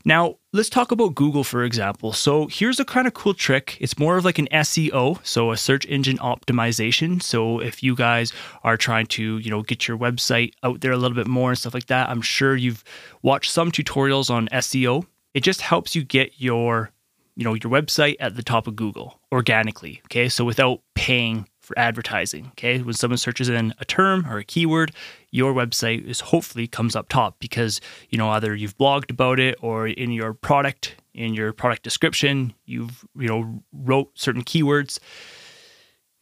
Now 0.06 0.36
let's 0.54 0.70
talk 0.70 0.92
about 0.92 1.16
google 1.16 1.44
for 1.44 1.64
example. 1.64 2.14
So 2.14 2.48
here's 2.48 2.80
a 2.80 2.86
kind 2.86 3.08
of 3.08 3.14
cool 3.14 3.34
trick. 3.34 3.78
It's 3.80 3.98
more 3.98 4.18
of 4.18 4.26
like 4.26 4.40
an 4.40 4.48
seo 4.52 5.20
so 5.26 5.52
a 5.52 5.58
search 5.58 5.86
engine 5.88 6.18
optimization. 6.18 7.22
So 7.22 7.60
if 7.60 7.82
you 7.84 7.96
guys 7.96 8.32
are 8.64 8.78
trying 8.78 9.08
to 9.08 9.38
you 9.40 9.50
know 9.50 9.64
get 9.64 9.88
your 9.88 9.98
website 9.98 10.54
out 10.64 10.82
there 10.82 10.92
a 10.92 10.98
little 10.98 11.16
bit 11.16 11.28
more 11.28 11.50
and 11.50 11.58
stuff 11.58 11.74
like 11.74 11.88
that 11.88 12.10
i'm 12.10 12.22
sure 12.22 12.56
you've 12.56 12.84
watched 13.22 13.52
some 13.52 13.72
tutorials 13.72 14.30
on 14.30 14.48
seo 14.50 15.06
it 15.34 15.42
just 15.42 15.62
helps 15.62 15.96
you 15.96 16.04
get 16.04 16.34
your 16.38 16.92
you 17.40 17.46
know 17.46 17.54
your 17.54 17.72
website 17.72 18.18
at 18.20 18.36
the 18.36 18.44
top 18.44 18.68
of 18.68 18.76
Google 18.76 19.18
organically. 19.32 20.02
Okay, 20.08 20.28
so 20.28 20.44
without 20.44 20.82
paying 20.94 21.48
for 21.62 21.80
advertising. 21.80 22.48
Okay, 22.48 22.82
when 22.82 22.94
someone 22.94 23.18
searches 23.18 23.48
in 23.48 23.74
a 23.80 23.86
term 23.86 24.28
or 24.28 24.40
a 24.40 24.44
keyword, 24.44 24.92
your 25.32 25.54
website 25.54 26.06
is 26.06 26.20
hopefully 26.20 26.68
comes 26.68 26.98
up 26.98 27.08
top 27.08 27.40
because 27.40 27.80
you 28.10 28.18
know 28.18 28.30
either 28.32 28.54
you've 28.54 28.78
blogged 28.78 29.10
about 29.10 29.40
it 29.40 29.56
or 29.62 29.88
in 29.88 30.12
your 30.12 30.34
product 30.34 30.98
in 31.14 31.34
your 31.34 31.54
product 31.54 31.82
description 31.82 32.54
you've 32.66 33.06
you 33.18 33.30
know 33.30 33.64
wrote 33.72 34.12
certain 34.16 34.44
keywords. 34.44 35.00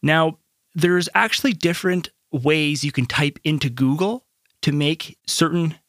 Now 0.03 0.37
there's 0.75 1.09
actually 1.15 1.53
different 1.53 2.09
ways 2.31 2.83
you 2.83 2.91
can 2.91 3.07
type 3.07 3.39
into 3.43 3.71
Google 3.71 4.27
to 4.61 4.71
make 4.71 5.17
certain 5.25 5.79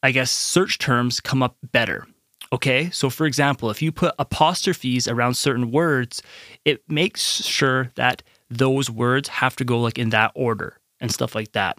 I 0.00 0.12
guess 0.12 0.30
search 0.30 0.78
terms 0.78 1.18
come 1.18 1.42
up 1.42 1.56
better. 1.72 2.06
Okay, 2.52 2.90
so 2.90 3.10
for 3.10 3.26
example, 3.26 3.70
if 3.70 3.80
you 3.80 3.92
put 3.92 4.14
apostrophes 4.18 5.06
around 5.06 5.34
certain 5.34 5.70
words, 5.70 6.20
it 6.64 6.82
makes 6.88 7.44
sure 7.44 7.92
that 7.94 8.22
those 8.50 8.90
words 8.90 9.28
have 9.28 9.54
to 9.56 9.64
go 9.64 9.80
like 9.80 9.98
in 9.98 10.10
that 10.10 10.32
order 10.34 10.78
and 11.00 11.12
stuff 11.12 11.34
like 11.34 11.52
that. 11.52 11.78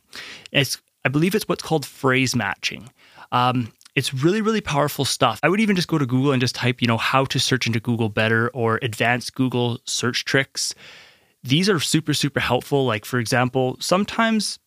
It's 0.51 0.81
I 1.03 1.09
believe 1.09 1.35
it's 1.35 1.47
what's 1.47 1.63
called 1.63 1.85
phrase 1.85 2.35
matching. 2.35 2.89
Um, 3.33 3.73
it's 3.95 4.13
really 4.13 4.41
really 4.41 4.61
powerful 4.61 5.03
stuff. 5.03 5.39
I 5.43 5.49
would 5.49 5.59
even 5.59 5.75
just 5.75 5.89
go 5.89 5.97
to 5.97 6.05
Google 6.05 6.31
and 6.31 6.39
just 6.41 6.55
type, 6.55 6.81
you 6.81 6.87
know, 6.87 6.97
how 6.97 7.25
to 7.25 7.39
search 7.39 7.67
into 7.67 7.81
Google 7.81 8.07
better 8.07 8.49
or 8.53 8.79
advanced 8.81 9.35
Google 9.35 9.79
search 9.85 10.23
tricks. 10.23 10.73
These 11.43 11.67
are 11.69 11.79
super 11.81 12.13
super 12.13 12.39
helpful. 12.39 12.85
Like 12.85 13.03
for 13.03 13.19
example, 13.19 13.75
sometimes 13.81 14.57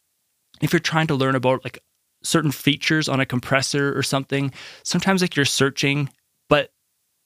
if 0.60 0.72
you're 0.72 0.80
trying 0.80 1.06
to 1.06 1.14
learn 1.14 1.34
about 1.34 1.64
like 1.64 1.78
certain 2.24 2.50
features 2.50 3.08
on 3.08 3.20
a 3.20 3.26
compressor 3.26 3.96
or 3.96 4.02
something, 4.02 4.52
sometimes 4.82 5.22
like 5.22 5.36
you're 5.36 5.44
searching, 5.44 6.08
but 6.48 6.72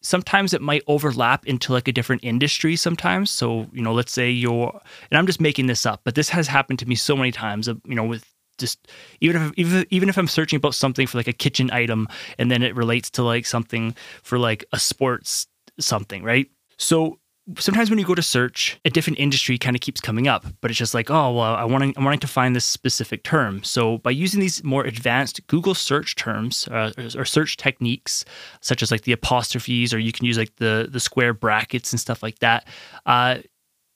sometimes 0.02 0.52
it 0.52 0.60
might 0.60 0.82
overlap 0.86 1.46
into 1.46 1.72
like 1.72 1.88
a 1.88 1.92
different 1.92 2.22
industry 2.24 2.76
sometimes. 2.76 3.30
So, 3.30 3.66
you 3.72 3.82
know, 3.82 3.92
let's 3.92 4.12
say 4.12 4.30
you're, 4.30 4.80
and 5.10 5.18
I'm 5.18 5.26
just 5.26 5.40
making 5.40 5.66
this 5.66 5.86
up, 5.86 6.02
but 6.04 6.14
this 6.14 6.28
has 6.28 6.46
happened 6.46 6.78
to 6.80 6.88
me 6.88 6.94
so 6.94 7.16
many 7.16 7.32
times, 7.32 7.68
uh, 7.68 7.74
you 7.84 7.94
know, 7.94 8.04
with 8.04 8.24
just 8.58 8.88
even 9.20 9.40
if 9.40 9.52
even, 9.56 9.86
even 9.90 10.08
if 10.08 10.18
I'm 10.18 10.26
searching 10.26 10.56
about 10.56 10.74
something 10.74 11.06
for 11.06 11.16
like 11.16 11.28
a 11.28 11.32
kitchen 11.32 11.70
item 11.70 12.08
and 12.38 12.50
then 12.50 12.62
it 12.62 12.74
relates 12.74 13.08
to 13.10 13.22
like 13.22 13.46
something 13.46 13.94
for 14.22 14.38
like 14.38 14.64
a 14.72 14.78
sports 14.78 15.46
something, 15.78 16.24
right? 16.24 16.50
So 16.76 17.18
sometimes 17.56 17.90
when 17.90 17.98
you 17.98 18.04
go 18.04 18.14
to 18.14 18.22
search, 18.22 18.78
a 18.84 18.90
different 18.90 19.18
industry 19.18 19.56
kind 19.58 19.74
of 19.74 19.80
keeps 19.80 20.00
coming 20.00 20.28
up, 20.28 20.44
but 20.60 20.70
it's 20.70 20.78
just 20.78 20.94
like, 20.94 21.10
oh, 21.10 21.32
well, 21.32 21.54
I 21.54 21.64
want 21.64 21.96
I'm 21.96 22.04
wanting 22.04 22.20
to 22.20 22.26
find 22.26 22.54
this 22.54 22.64
specific 22.64 23.22
term. 23.22 23.62
So 23.64 23.98
by 23.98 24.10
using 24.10 24.40
these 24.40 24.62
more 24.62 24.84
advanced 24.84 25.46
Google 25.46 25.74
search 25.74 26.16
terms 26.16 26.68
uh, 26.68 26.92
or 27.16 27.24
search 27.24 27.56
techniques, 27.56 28.24
such 28.60 28.82
as 28.82 28.90
like 28.90 29.02
the 29.02 29.12
apostrophes, 29.12 29.94
or 29.94 29.98
you 29.98 30.12
can 30.12 30.26
use 30.26 30.38
like 30.38 30.56
the 30.56 30.88
the 30.90 31.00
square 31.00 31.32
brackets 31.32 31.92
and 31.92 32.00
stuff 32.00 32.22
like 32.22 32.38
that, 32.40 32.66
uh, 33.06 33.38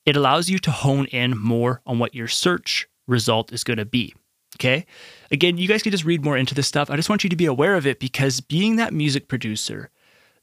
it 0.05 0.15
allows 0.15 0.49
you 0.49 0.59
to 0.59 0.71
hone 0.71 1.05
in 1.07 1.37
more 1.37 1.81
on 1.85 1.99
what 1.99 2.15
your 2.15 2.27
search 2.27 2.87
result 3.07 3.53
is 3.53 3.63
going 3.63 3.77
to 3.77 3.85
be. 3.85 4.13
Okay. 4.55 4.85
Again, 5.31 5.57
you 5.57 5.67
guys 5.67 5.81
can 5.81 5.91
just 5.91 6.05
read 6.05 6.23
more 6.23 6.37
into 6.37 6.53
this 6.53 6.67
stuff. 6.67 6.89
I 6.89 6.95
just 6.95 7.09
want 7.09 7.23
you 7.23 7.29
to 7.29 7.35
be 7.35 7.47
aware 7.47 7.75
of 7.75 7.87
it 7.87 7.99
because 7.99 8.39
being 8.39 8.75
that 8.75 8.93
music 8.93 9.27
producer, 9.27 9.89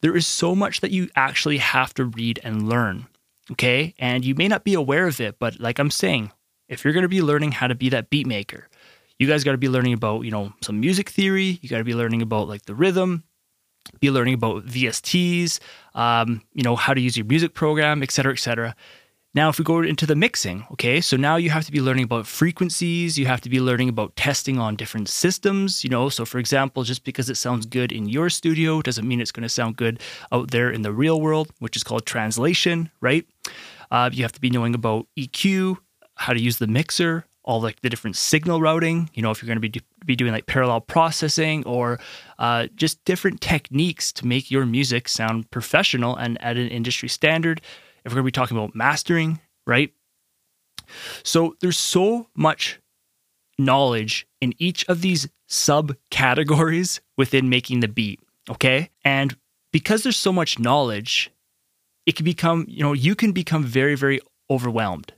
there 0.02 0.16
is 0.16 0.26
so 0.26 0.54
much 0.54 0.80
that 0.80 0.90
you 0.90 1.08
actually 1.16 1.58
have 1.58 1.94
to 1.94 2.04
read 2.04 2.40
and 2.42 2.68
learn. 2.68 3.06
Okay. 3.52 3.94
And 3.98 4.24
you 4.24 4.34
may 4.34 4.48
not 4.48 4.64
be 4.64 4.74
aware 4.74 5.06
of 5.06 5.20
it, 5.20 5.38
but 5.38 5.60
like 5.60 5.78
I'm 5.78 5.90
saying, 5.90 6.32
if 6.68 6.84
you're 6.84 6.92
going 6.92 7.02
to 7.02 7.08
be 7.08 7.22
learning 7.22 7.52
how 7.52 7.66
to 7.66 7.74
be 7.74 7.88
that 7.88 8.10
beat 8.10 8.26
maker, 8.26 8.68
you 9.18 9.26
guys 9.26 9.44
got 9.44 9.52
to 9.52 9.58
be 9.58 9.68
learning 9.68 9.92
about, 9.92 10.22
you 10.22 10.30
know, 10.30 10.52
some 10.62 10.80
music 10.80 11.10
theory. 11.10 11.58
You 11.60 11.68
got 11.68 11.78
to 11.78 11.84
be 11.84 11.94
learning 11.94 12.22
about 12.22 12.48
like 12.48 12.62
the 12.62 12.74
rhythm, 12.74 13.24
be 13.98 14.10
learning 14.10 14.34
about 14.34 14.66
VSTs, 14.66 15.58
um, 15.94 16.42
you 16.54 16.62
know, 16.62 16.76
how 16.76 16.94
to 16.94 17.00
use 17.00 17.16
your 17.16 17.26
music 17.26 17.54
program, 17.54 18.02
et 18.02 18.10
cetera, 18.10 18.32
et 18.32 18.38
cetera. 18.38 18.74
Now, 19.32 19.48
if 19.48 19.60
we 19.60 19.64
go 19.64 19.80
into 19.80 20.06
the 20.06 20.16
mixing, 20.16 20.66
okay, 20.72 21.00
so 21.00 21.16
now 21.16 21.36
you 21.36 21.50
have 21.50 21.64
to 21.64 21.70
be 21.70 21.80
learning 21.80 22.02
about 22.02 22.26
frequencies, 22.26 23.16
you 23.16 23.26
have 23.26 23.40
to 23.42 23.48
be 23.48 23.60
learning 23.60 23.88
about 23.88 24.16
testing 24.16 24.58
on 24.58 24.74
different 24.74 25.08
systems, 25.08 25.84
you 25.84 25.90
know. 25.90 26.08
So, 26.08 26.24
for 26.24 26.38
example, 26.38 26.82
just 26.82 27.04
because 27.04 27.30
it 27.30 27.36
sounds 27.36 27.64
good 27.64 27.92
in 27.92 28.08
your 28.08 28.28
studio 28.28 28.82
doesn't 28.82 29.06
mean 29.06 29.20
it's 29.20 29.30
going 29.30 29.44
to 29.44 29.48
sound 29.48 29.76
good 29.76 30.00
out 30.32 30.50
there 30.50 30.68
in 30.68 30.82
the 30.82 30.92
real 30.92 31.20
world, 31.20 31.52
which 31.60 31.76
is 31.76 31.84
called 31.84 32.06
translation, 32.06 32.90
right? 33.00 33.24
Uh, 33.92 34.10
you 34.12 34.24
have 34.24 34.32
to 34.32 34.40
be 34.40 34.50
knowing 34.50 34.74
about 34.74 35.06
EQ, 35.16 35.76
how 36.16 36.32
to 36.32 36.40
use 36.40 36.58
the 36.58 36.66
mixer, 36.66 37.24
all 37.44 37.60
like 37.60 37.80
the 37.82 37.88
different 37.88 38.16
signal 38.16 38.60
routing, 38.60 39.10
you 39.14 39.22
know, 39.22 39.30
if 39.30 39.40
you're 39.40 39.46
going 39.46 39.56
to 39.56 39.60
be, 39.60 39.68
do, 39.68 39.80
be 40.04 40.16
doing 40.16 40.32
like 40.32 40.46
parallel 40.46 40.80
processing 40.80 41.64
or 41.66 42.00
uh, 42.40 42.66
just 42.74 43.04
different 43.04 43.40
techniques 43.40 44.12
to 44.12 44.26
make 44.26 44.50
your 44.50 44.66
music 44.66 45.08
sound 45.08 45.48
professional 45.52 46.16
and 46.16 46.40
at 46.42 46.56
an 46.56 46.68
industry 46.68 47.08
standard 47.08 47.60
if 48.04 48.12
we're 48.12 48.16
going 48.16 48.24
to 48.24 48.28
be 48.28 48.32
talking 48.32 48.56
about 48.56 48.74
mastering, 48.74 49.40
right? 49.66 49.92
So 51.22 51.56
there's 51.60 51.78
so 51.78 52.28
much 52.34 52.80
knowledge 53.58 54.26
in 54.40 54.54
each 54.58 54.84
of 54.88 55.02
these 55.02 55.28
subcategories 55.48 57.00
within 57.16 57.48
making 57.48 57.80
the 57.80 57.88
beat, 57.88 58.20
okay? 58.48 58.90
And 59.04 59.36
because 59.72 60.02
there's 60.02 60.16
so 60.16 60.32
much 60.32 60.58
knowledge, 60.58 61.30
it 62.06 62.16
can 62.16 62.24
become, 62.24 62.64
you 62.68 62.82
know, 62.82 62.92
you 62.92 63.14
can 63.14 63.32
become 63.32 63.64
very, 63.64 63.94
very 63.94 64.20
overwhelmed. 64.48 65.12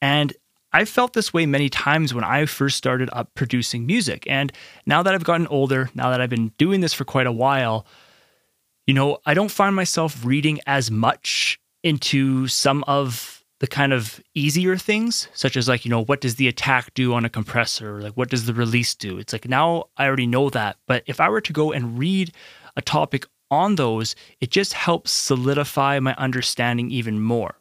And 0.00 0.32
I 0.72 0.84
felt 0.84 1.14
this 1.14 1.32
way 1.32 1.46
many 1.46 1.68
times 1.68 2.12
when 2.12 2.24
I 2.24 2.44
first 2.46 2.76
started 2.76 3.08
up 3.12 3.34
producing 3.34 3.86
music. 3.86 4.24
And 4.28 4.52
now 4.86 5.02
that 5.02 5.14
I've 5.14 5.24
gotten 5.24 5.46
older, 5.46 5.90
now 5.94 6.10
that 6.10 6.20
I've 6.20 6.30
been 6.30 6.52
doing 6.58 6.80
this 6.80 6.92
for 6.92 7.04
quite 7.04 7.26
a 7.26 7.32
while, 7.32 7.86
you 8.86 8.94
know, 8.94 9.18
I 9.24 9.34
don't 9.34 9.50
find 9.50 9.74
myself 9.74 10.24
reading 10.24 10.60
as 10.66 10.90
much 10.90 11.58
into 11.82 12.46
some 12.48 12.84
of 12.86 13.44
the 13.60 13.66
kind 13.66 13.92
of 13.92 14.20
easier 14.34 14.76
things, 14.76 15.28
such 15.34 15.56
as 15.56 15.68
like, 15.68 15.84
you 15.84 15.90
know, 15.90 16.04
what 16.04 16.20
does 16.20 16.36
the 16.36 16.48
attack 16.48 16.94
do 16.94 17.12
on 17.12 17.24
a 17.24 17.28
compressor? 17.28 18.00
Like, 18.00 18.12
what 18.14 18.30
does 18.30 18.46
the 18.46 18.54
release 18.54 18.94
do? 18.94 19.18
It's 19.18 19.32
like 19.32 19.48
now 19.48 19.86
I 19.96 20.06
already 20.06 20.26
know 20.26 20.48
that. 20.50 20.76
But 20.86 21.02
if 21.06 21.20
I 21.20 21.28
were 21.28 21.40
to 21.40 21.52
go 21.52 21.72
and 21.72 21.98
read 21.98 22.32
a 22.76 22.82
topic 22.82 23.26
on 23.50 23.74
those, 23.74 24.14
it 24.40 24.50
just 24.50 24.74
helps 24.74 25.10
solidify 25.10 25.98
my 25.98 26.14
understanding 26.16 26.90
even 26.90 27.20
more. 27.20 27.58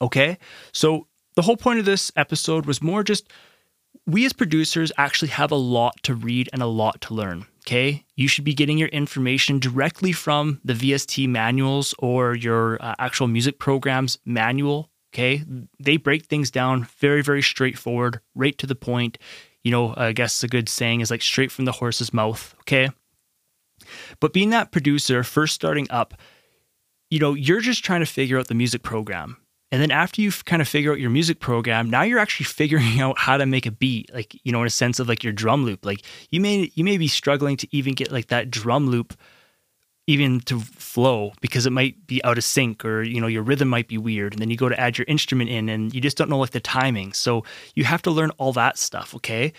Okay. 0.00 0.38
So 0.72 1.06
the 1.36 1.42
whole 1.42 1.56
point 1.56 1.78
of 1.78 1.84
this 1.86 2.12
episode 2.16 2.66
was 2.66 2.82
more 2.82 3.02
just 3.02 3.30
we 4.06 4.26
as 4.26 4.32
producers 4.32 4.92
actually 4.98 5.28
have 5.28 5.50
a 5.50 5.56
lot 5.56 6.02
to 6.02 6.14
read 6.14 6.50
and 6.52 6.62
a 6.62 6.66
lot 6.66 7.00
to 7.02 7.14
learn. 7.14 7.46
Okay. 7.66 8.04
You 8.16 8.26
should 8.26 8.44
be 8.44 8.54
getting 8.54 8.78
your 8.78 8.88
information 8.88 9.58
directly 9.58 10.12
from 10.12 10.60
the 10.64 10.74
VST 10.74 11.28
manuals 11.28 11.94
or 11.98 12.34
your 12.34 12.82
uh, 12.82 12.94
actual 12.98 13.28
music 13.28 13.58
programs 13.58 14.18
manual. 14.24 14.90
Okay. 15.14 15.44
They 15.78 15.96
break 15.96 16.26
things 16.26 16.50
down 16.50 16.84
very, 16.98 17.22
very 17.22 17.42
straightforward, 17.42 18.20
right 18.34 18.56
to 18.58 18.66
the 18.66 18.74
point. 18.74 19.18
You 19.62 19.70
know, 19.70 19.94
I 19.96 20.12
guess 20.12 20.42
a 20.42 20.48
good 20.48 20.68
saying 20.68 21.02
is 21.02 21.10
like 21.10 21.22
straight 21.22 21.52
from 21.52 21.64
the 21.64 21.72
horse's 21.72 22.12
mouth. 22.12 22.54
Okay. 22.60 22.90
But 24.18 24.32
being 24.32 24.50
that 24.50 24.72
producer, 24.72 25.22
first 25.22 25.54
starting 25.54 25.86
up, 25.90 26.14
you 27.10 27.18
know, 27.18 27.34
you're 27.34 27.60
just 27.60 27.84
trying 27.84 28.00
to 28.00 28.06
figure 28.06 28.38
out 28.38 28.48
the 28.48 28.54
music 28.54 28.82
program. 28.82 29.36
And 29.72 29.80
then 29.80 29.90
after 29.90 30.20
you 30.20 30.30
kind 30.30 30.60
of 30.60 30.68
figure 30.68 30.92
out 30.92 31.00
your 31.00 31.08
music 31.08 31.40
program, 31.40 31.88
now 31.88 32.02
you're 32.02 32.18
actually 32.18 32.44
figuring 32.44 33.00
out 33.00 33.18
how 33.18 33.38
to 33.38 33.46
make 33.46 33.64
a 33.64 33.70
beat, 33.70 34.12
like 34.12 34.38
you 34.44 34.52
know, 34.52 34.60
in 34.60 34.66
a 34.66 34.70
sense 34.70 35.00
of 35.00 35.08
like 35.08 35.24
your 35.24 35.32
drum 35.32 35.64
loop. 35.64 35.84
Like 35.84 36.04
you 36.30 36.40
may 36.40 36.70
you 36.74 36.84
may 36.84 36.98
be 36.98 37.08
struggling 37.08 37.56
to 37.56 37.68
even 37.74 37.94
get 37.94 38.12
like 38.12 38.28
that 38.28 38.50
drum 38.50 38.88
loop 38.88 39.14
even 40.06 40.40
to 40.40 40.60
flow 40.60 41.32
because 41.40 41.64
it 41.64 41.70
might 41.70 42.06
be 42.06 42.22
out 42.24 42.36
of 42.36 42.44
sync 42.44 42.84
or 42.84 43.02
you 43.02 43.20
know 43.20 43.28
your 43.28 43.42
rhythm 43.42 43.68
might 43.68 43.88
be 43.88 43.96
weird. 43.96 44.34
And 44.34 44.42
then 44.42 44.50
you 44.50 44.58
go 44.58 44.68
to 44.68 44.78
add 44.78 44.98
your 44.98 45.06
instrument 45.08 45.48
in 45.48 45.70
and 45.70 45.94
you 45.94 46.02
just 46.02 46.18
don't 46.18 46.28
know 46.28 46.38
like 46.38 46.50
the 46.50 46.60
timing. 46.60 47.14
So 47.14 47.44
you 47.74 47.84
have 47.84 48.02
to 48.02 48.10
learn 48.10 48.30
all 48.36 48.52
that 48.52 48.76
stuff 48.76 49.14
okay? 49.16 49.54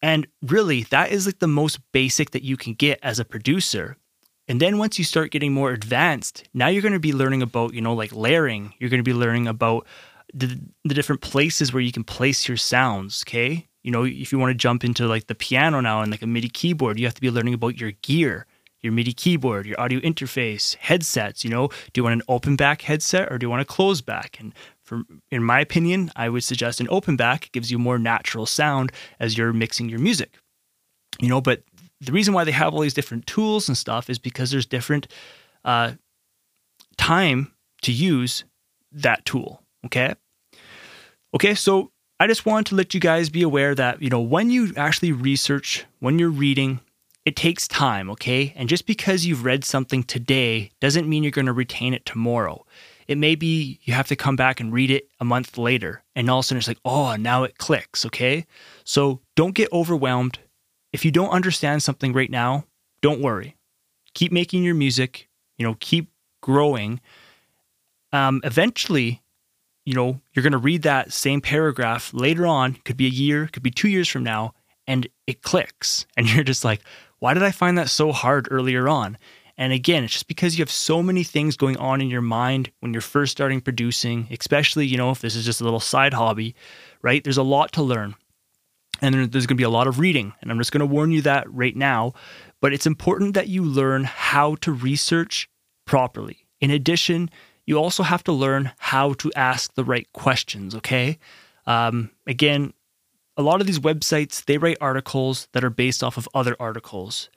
And 0.00 0.26
really 0.40 0.84
that 0.84 1.12
is 1.12 1.26
like 1.26 1.40
the 1.40 1.46
most 1.46 1.78
basic 1.92 2.30
that 2.30 2.42
you 2.42 2.56
can 2.56 2.72
get 2.72 2.98
as 3.02 3.18
a 3.18 3.24
producer 3.24 3.98
and 4.52 4.60
then 4.60 4.76
once 4.76 4.98
you 4.98 5.04
start 5.06 5.30
getting 5.30 5.54
more 5.54 5.70
advanced, 5.70 6.44
now 6.52 6.68
you're 6.68 6.82
going 6.82 6.92
to 6.92 7.00
be 7.00 7.14
learning 7.14 7.40
about, 7.40 7.72
you 7.72 7.80
know, 7.80 7.94
like 7.94 8.14
layering. 8.14 8.74
You're 8.78 8.90
going 8.90 9.02
to 9.02 9.02
be 9.02 9.14
learning 9.14 9.48
about 9.48 9.86
the, 10.34 10.60
the 10.84 10.92
different 10.92 11.22
places 11.22 11.72
where 11.72 11.80
you 11.80 11.90
can 11.90 12.04
place 12.04 12.46
your 12.46 12.58
sounds. 12.58 13.24
Okay. 13.26 13.66
You 13.82 13.90
know, 13.90 14.04
if 14.04 14.30
you 14.30 14.38
want 14.38 14.50
to 14.50 14.54
jump 14.54 14.84
into 14.84 15.06
like 15.06 15.26
the 15.26 15.34
piano 15.34 15.80
now 15.80 16.02
and 16.02 16.10
like 16.10 16.20
a 16.20 16.26
MIDI 16.26 16.50
keyboard, 16.50 16.98
you 16.98 17.06
have 17.06 17.14
to 17.14 17.22
be 17.22 17.30
learning 17.30 17.54
about 17.54 17.80
your 17.80 17.92
gear, 18.02 18.44
your 18.82 18.92
MIDI 18.92 19.14
keyboard, 19.14 19.64
your 19.64 19.80
audio 19.80 20.00
interface, 20.00 20.76
headsets. 20.76 21.44
You 21.44 21.50
know, 21.50 21.68
do 21.94 22.00
you 22.00 22.04
want 22.04 22.20
an 22.20 22.22
open 22.28 22.54
back 22.54 22.82
headset 22.82 23.32
or 23.32 23.38
do 23.38 23.46
you 23.46 23.50
want 23.50 23.62
a 23.62 23.64
closed 23.64 24.04
back? 24.04 24.36
And 24.38 24.52
for, 24.82 25.04
in 25.30 25.42
my 25.42 25.60
opinion, 25.60 26.10
I 26.14 26.28
would 26.28 26.44
suggest 26.44 26.78
an 26.78 26.88
open 26.90 27.16
back 27.16 27.50
gives 27.52 27.70
you 27.70 27.78
more 27.78 27.98
natural 27.98 28.44
sound 28.44 28.92
as 29.18 29.38
you're 29.38 29.54
mixing 29.54 29.88
your 29.88 29.98
music. 29.98 30.36
You 31.20 31.28
know, 31.28 31.40
but 31.40 31.62
the 32.02 32.12
reason 32.12 32.34
why 32.34 32.44
they 32.44 32.52
have 32.52 32.74
all 32.74 32.80
these 32.80 32.94
different 32.94 33.26
tools 33.26 33.68
and 33.68 33.78
stuff 33.78 34.10
is 34.10 34.18
because 34.18 34.50
there's 34.50 34.66
different 34.66 35.06
uh, 35.64 35.92
time 36.96 37.52
to 37.82 37.92
use 37.92 38.44
that 38.90 39.24
tool. 39.24 39.62
Okay. 39.86 40.14
Okay. 41.34 41.54
So 41.54 41.92
I 42.18 42.26
just 42.26 42.44
wanted 42.44 42.66
to 42.66 42.74
let 42.74 42.92
you 42.92 43.00
guys 43.00 43.30
be 43.30 43.42
aware 43.42 43.74
that, 43.74 44.02
you 44.02 44.10
know, 44.10 44.20
when 44.20 44.50
you 44.50 44.72
actually 44.76 45.12
research, 45.12 45.84
when 46.00 46.18
you're 46.18 46.30
reading, 46.30 46.80
it 47.24 47.36
takes 47.36 47.68
time. 47.68 48.10
Okay. 48.10 48.52
And 48.56 48.68
just 48.68 48.86
because 48.86 49.24
you've 49.24 49.44
read 49.44 49.64
something 49.64 50.02
today 50.02 50.72
doesn't 50.80 51.08
mean 51.08 51.22
you're 51.22 51.30
going 51.30 51.46
to 51.46 51.52
retain 51.52 51.94
it 51.94 52.04
tomorrow. 52.04 52.66
It 53.08 53.18
may 53.18 53.34
be 53.34 53.78
you 53.82 53.94
have 53.94 54.08
to 54.08 54.16
come 54.16 54.36
back 54.36 54.60
and 54.60 54.72
read 54.72 54.90
it 54.90 55.08
a 55.20 55.24
month 55.24 55.58
later, 55.58 56.02
and 56.14 56.30
all 56.30 56.38
of 56.38 56.44
a 56.44 56.46
sudden 56.46 56.58
it's 56.58 56.68
like, 56.68 56.78
oh, 56.84 57.16
now 57.16 57.42
it 57.42 57.58
clicks. 57.58 58.06
Okay. 58.06 58.46
So 58.84 59.20
don't 59.34 59.54
get 59.54 59.72
overwhelmed 59.72 60.38
if 60.92 61.04
you 61.04 61.10
don't 61.10 61.30
understand 61.30 61.82
something 61.82 62.12
right 62.12 62.30
now, 62.30 62.66
don't 63.00 63.20
worry. 63.20 63.56
Keep 64.14 64.32
making 64.32 64.62
your 64.62 64.74
music, 64.74 65.28
you 65.56 65.66
know, 65.66 65.76
keep 65.80 66.10
growing. 66.42 67.00
Um, 68.12 68.40
eventually, 68.44 69.22
you 69.84 69.94
know, 69.94 70.20
you're 70.32 70.42
going 70.42 70.52
to 70.52 70.58
read 70.58 70.82
that 70.82 71.12
same 71.12 71.40
paragraph 71.40 72.12
later 72.12 72.46
on, 72.46 72.74
could 72.84 72.96
be 72.96 73.06
a 73.06 73.10
year, 73.10 73.48
could 73.52 73.62
be 73.62 73.70
two 73.70 73.88
years 73.88 74.08
from 74.08 74.22
now, 74.22 74.54
and 74.86 75.08
it 75.26 75.42
clicks. 75.42 76.06
And 76.16 76.28
you're 76.28 76.44
just 76.44 76.64
like, 76.64 76.82
why 77.18 77.34
did 77.34 77.42
I 77.42 77.50
find 77.50 77.78
that 77.78 77.88
so 77.88 78.12
hard 78.12 78.48
earlier 78.50 78.88
on? 78.88 79.16
And 79.58 79.72
again, 79.72 80.04
it's 80.04 80.14
just 80.14 80.28
because 80.28 80.58
you 80.58 80.62
have 80.62 80.70
so 80.70 81.02
many 81.02 81.24
things 81.24 81.56
going 81.56 81.76
on 81.76 82.00
in 82.00 82.10
your 82.10 82.22
mind 82.22 82.70
when 82.80 82.92
you're 82.92 83.00
first 83.00 83.32
starting 83.32 83.60
producing, 83.60 84.26
especially, 84.30 84.86
you 84.86 84.96
know, 84.96 85.10
if 85.10 85.20
this 85.20 85.36
is 85.36 85.44
just 85.44 85.60
a 85.60 85.64
little 85.64 85.80
side 85.80 86.14
hobby, 86.14 86.54
right? 87.02 87.22
There's 87.22 87.36
a 87.36 87.42
lot 87.42 87.72
to 87.72 87.82
learn 87.82 88.14
and 89.02 89.14
there's 89.32 89.46
going 89.46 89.56
to 89.56 89.60
be 89.60 89.64
a 89.64 89.70
lot 89.70 89.88
of 89.88 89.98
reading. 89.98 90.32
And 90.40 90.50
I'm 90.50 90.58
just 90.58 90.72
going 90.72 90.80
to 90.80 90.86
warn 90.86 91.10
you 91.10 91.20
that 91.22 91.52
right 91.52 91.76
now. 91.76 92.14
But 92.60 92.72
it's 92.72 92.86
important 92.86 93.34
that 93.34 93.48
you 93.48 93.64
learn 93.64 94.04
how 94.04 94.54
to 94.56 94.72
research 94.72 95.50
properly. 95.84 96.46
In 96.60 96.70
addition, 96.70 97.28
you 97.66 97.76
also 97.76 98.04
have 98.04 98.22
to 98.24 98.32
learn 98.32 98.70
how 98.78 99.14
to 99.14 99.32
ask 99.34 99.74
the 99.74 99.84
right 99.84 100.06
questions, 100.12 100.74
okay? 100.76 101.18
Um, 101.66 102.10
again, 102.26 102.72
a 103.36 103.42
lot 103.42 103.60
of 103.60 103.66
these 103.66 103.80
websites, 103.80 104.44
they 104.44 104.58
write 104.58 104.78
articles 104.80 105.48
that 105.52 105.64
are 105.64 105.70
based 105.70 106.04
off 106.04 106.16
of 106.16 106.28
other 106.34 106.54
articles. 106.60 107.28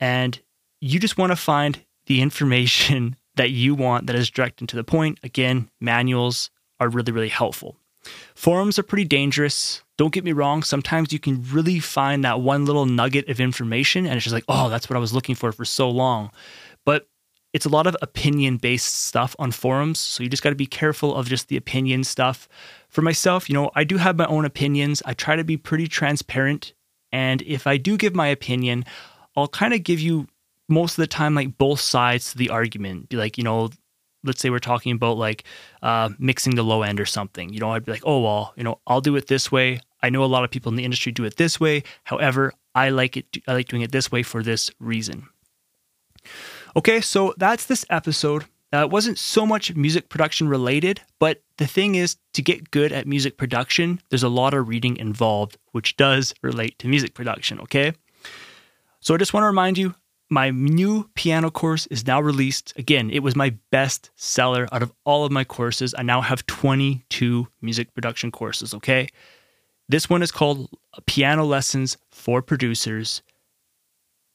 And 0.00 0.40
you 0.80 0.98
just 0.98 1.16
want 1.16 1.30
to 1.30 1.36
find 1.36 1.84
the 2.06 2.20
information 2.20 3.16
that 3.36 3.50
you 3.50 3.76
want 3.76 4.08
that 4.08 4.16
is 4.16 4.30
direct 4.30 4.60
and 4.60 4.68
to 4.68 4.76
the 4.76 4.84
point. 4.84 5.20
Again, 5.22 5.70
manuals 5.80 6.50
are 6.80 6.88
really, 6.88 7.12
really 7.12 7.28
helpful. 7.28 7.76
Forums 8.34 8.78
are 8.78 8.82
pretty 8.82 9.04
dangerous. 9.04 9.83
Don't 9.96 10.12
get 10.12 10.24
me 10.24 10.32
wrong, 10.32 10.62
sometimes 10.62 11.12
you 11.12 11.18
can 11.18 11.44
really 11.52 11.78
find 11.78 12.24
that 12.24 12.40
one 12.40 12.64
little 12.64 12.86
nugget 12.86 13.28
of 13.28 13.40
information 13.40 14.06
and 14.06 14.16
it's 14.16 14.24
just 14.24 14.34
like, 14.34 14.44
oh, 14.48 14.68
that's 14.68 14.90
what 14.90 14.96
I 14.96 15.00
was 15.00 15.12
looking 15.12 15.34
for 15.34 15.52
for 15.52 15.64
so 15.64 15.88
long. 15.88 16.30
But 16.84 17.06
it's 17.52 17.64
a 17.64 17.70
lot 17.70 17.86
of 17.86 17.96
opinion 18.02 18.56
based 18.56 19.04
stuff 19.04 19.36
on 19.38 19.52
forums. 19.52 20.00
So 20.00 20.24
you 20.24 20.28
just 20.28 20.42
got 20.42 20.50
to 20.50 20.56
be 20.56 20.66
careful 20.66 21.14
of 21.14 21.28
just 21.28 21.48
the 21.48 21.56
opinion 21.56 22.02
stuff. 22.02 22.48
For 22.88 23.00
myself, 23.00 23.48
you 23.48 23.54
know, 23.54 23.70
I 23.76 23.84
do 23.84 23.96
have 23.96 24.16
my 24.16 24.26
own 24.26 24.44
opinions. 24.44 25.02
I 25.06 25.14
try 25.14 25.36
to 25.36 25.44
be 25.44 25.56
pretty 25.56 25.86
transparent. 25.86 26.74
And 27.12 27.42
if 27.42 27.68
I 27.68 27.76
do 27.76 27.96
give 27.96 28.14
my 28.14 28.26
opinion, 28.26 28.84
I'll 29.36 29.46
kind 29.46 29.72
of 29.72 29.84
give 29.84 30.00
you 30.00 30.26
most 30.68 30.98
of 30.98 31.02
the 31.02 31.06
time 31.06 31.36
like 31.36 31.56
both 31.56 31.78
sides 31.78 32.32
to 32.32 32.38
the 32.38 32.50
argument. 32.50 33.08
Be 33.08 33.16
like, 33.16 33.38
you 33.38 33.44
know, 33.44 33.70
let's 34.24 34.40
say 34.40 34.50
we're 34.50 34.58
talking 34.58 34.92
about 34.92 35.16
like 35.16 35.44
uh, 35.82 36.10
mixing 36.18 36.56
the 36.56 36.62
low 36.62 36.82
end 36.82 37.00
or 37.00 37.06
something. 37.06 37.52
You 37.52 37.60
know, 37.60 37.70
I'd 37.70 37.84
be 37.84 37.92
like, 37.92 38.02
oh 38.04 38.20
well, 38.20 38.52
you 38.56 38.64
know, 38.64 38.80
I'll 38.86 39.00
do 39.00 39.16
it 39.16 39.28
this 39.28 39.52
way. 39.52 39.80
I 40.02 40.10
know 40.10 40.24
a 40.24 40.26
lot 40.26 40.44
of 40.44 40.50
people 40.50 40.70
in 40.70 40.76
the 40.76 40.84
industry 40.84 41.12
do 41.12 41.24
it 41.24 41.36
this 41.36 41.60
way. 41.60 41.82
However, 42.04 42.52
I 42.74 42.90
like 42.90 43.16
it. 43.16 43.26
I 43.46 43.54
like 43.54 43.68
doing 43.68 43.82
it 43.82 43.92
this 43.92 44.10
way 44.10 44.22
for 44.22 44.42
this 44.42 44.70
reason. 44.80 45.28
Okay, 46.76 47.00
so 47.00 47.34
that's 47.36 47.66
this 47.66 47.84
episode. 47.88 48.44
Uh, 48.72 48.78
it 48.78 48.90
wasn't 48.90 49.18
so 49.18 49.46
much 49.46 49.74
music 49.76 50.08
production 50.08 50.48
related, 50.48 51.00
but 51.20 51.42
the 51.58 51.66
thing 51.66 51.94
is, 51.94 52.16
to 52.32 52.42
get 52.42 52.72
good 52.72 52.92
at 52.92 53.06
music 53.06 53.36
production, 53.38 54.00
there's 54.08 54.24
a 54.24 54.28
lot 54.28 54.52
of 54.52 54.66
reading 54.66 54.96
involved, 54.96 55.56
which 55.70 55.96
does 55.96 56.34
relate 56.42 56.76
to 56.80 56.88
music 56.88 57.14
production. 57.14 57.60
Okay. 57.60 57.92
So 58.98 59.14
I 59.14 59.18
just 59.18 59.32
want 59.32 59.44
to 59.44 59.48
remind 59.48 59.78
you 59.78 59.94
my 60.30 60.50
new 60.50 61.08
piano 61.14 61.50
course 61.50 61.86
is 61.86 62.06
now 62.06 62.20
released. 62.20 62.72
Again, 62.76 63.10
it 63.10 63.20
was 63.20 63.36
my 63.36 63.54
best 63.70 64.10
seller 64.16 64.66
out 64.72 64.82
of 64.82 64.92
all 65.04 65.24
of 65.24 65.32
my 65.32 65.44
courses. 65.44 65.94
I 65.96 66.02
now 66.02 66.20
have 66.20 66.46
22 66.46 67.46
music 67.60 67.94
production 67.94 68.30
courses. 68.30 68.74
Okay. 68.74 69.08
This 69.88 70.08
one 70.08 70.22
is 70.22 70.32
called 70.32 70.70
Piano 71.06 71.44
Lessons 71.44 71.98
for 72.10 72.40
Producers. 72.40 73.22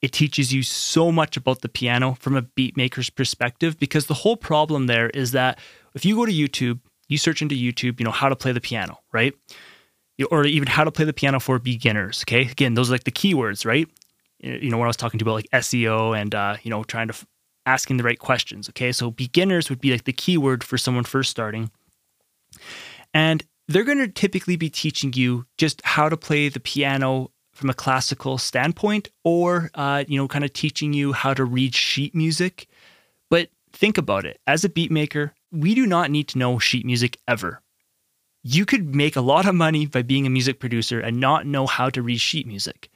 It 0.01 0.13
teaches 0.13 0.53
you 0.53 0.63
so 0.63 1.11
much 1.11 1.35
about 1.35 1.61
the 1.61 1.69
piano 1.69 2.13
from 2.19 2.35
a 2.35 2.43
beat 2.43 2.77
maker's 2.77 3.09
perspective 3.09 3.77
because 3.79 4.05
the 4.05 4.13
whole 4.13 4.37
problem 4.37 4.87
there 4.87 5.09
is 5.09 5.31
that 5.31 5.59
if 5.95 6.05
you 6.05 6.15
go 6.15 6.25
to 6.25 6.31
YouTube, 6.31 6.79
you 7.07 7.17
search 7.17 7.41
into 7.41 7.55
YouTube, 7.55 7.99
you 7.99 8.05
know, 8.05 8.11
how 8.11 8.29
to 8.29 8.35
play 8.35 8.51
the 8.51 8.61
piano, 8.61 8.99
right? 9.11 9.33
Or 10.29 10.45
even 10.45 10.67
how 10.67 10.83
to 10.83 10.91
play 10.91 11.05
the 11.05 11.13
piano 11.13 11.39
for 11.39 11.57
beginners. 11.59 12.23
Okay. 12.25 12.43
Again, 12.43 12.75
those 12.75 12.89
are 12.89 12.93
like 12.93 13.05
the 13.05 13.11
keywords, 13.11 13.65
right? 13.65 13.89
You 14.39 14.69
know, 14.69 14.77
when 14.77 14.85
I 14.85 14.87
was 14.87 14.97
talking 14.97 15.19
to 15.19 15.25
about 15.25 15.33
like 15.33 15.49
SEO 15.53 16.19
and, 16.19 16.33
uh, 16.33 16.57
you 16.63 16.69
know, 16.69 16.83
trying 16.83 17.07
to 17.07 17.13
f- 17.13 17.25
asking 17.65 17.97
the 17.97 18.03
right 18.03 18.19
questions. 18.19 18.69
Okay. 18.69 18.91
So 18.91 19.11
beginners 19.11 19.69
would 19.69 19.81
be 19.81 19.91
like 19.91 20.05
the 20.05 20.13
keyword 20.13 20.63
for 20.63 20.77
someone 20.77 21.03
first 21.03 21.29
starting. 21.29 21.71
And 23.13 23.43
they're 23.67 23.83
going 23.83 23.99
to 23.99 24.07
typically 24.07 24.55
be 24.55 24.69
teaching 24.69 25.13
you 25.13 25.45
just 25.57 25.81
how 25.85 26.09
to 26.09 26.17
play 26.17 26.49
the 26.49 26.59
piano 26.59 27.31
from 27.59 27.69
a 27.69 27.73
classical 27.73 28.37
standpoint 28.37 29.09
or 29.23 29.69
uh, 29.75 30.03
you 30.07 30.17
know 30.17 30.27
kind 30.27 30.45
of 30.45 30.53
teaching 30.53 30.93
you 30.93 31.13
how 31.13 31.33
to 31.33 31.43
read 31.43 31.75
sheet 31.75 32.15
music 32.15 32.67
but 33.29 33.49
think 33.73 33.97
about 33.97 34.25
it 34.25 34.39
as 34.47 34.63
a 34.63 34.69
beat 34.69 34.89
maker 34.89 35.33
we 35.51 35.75
do 35.75 35.85
not 35.85 36.09
need 36.09 36.27
to 36.29 36.37
know 36.37 36.57
sheet 36.57 36.85
music 36.85 37.17
ever 37.27 37.61
you 38.43 38.65
could 38.65 38.95
make 38.95 39.17
a 39.17 39.21
lot 39.21 39.45
of 39.45 39.53
money 39.53 39.85
by 39.85 40.01
being 40.01 40.25
a 40.25 40.29
music 40.29 40.59
producer 40.59 41.01
and 41.01 41.19
not 41.19 41.45
know 41.45 41.67
how 41.67 41.89
to 41.89 42.01
read 42.01 42.21
sheet 42.21 42.47
music 42.47 42.89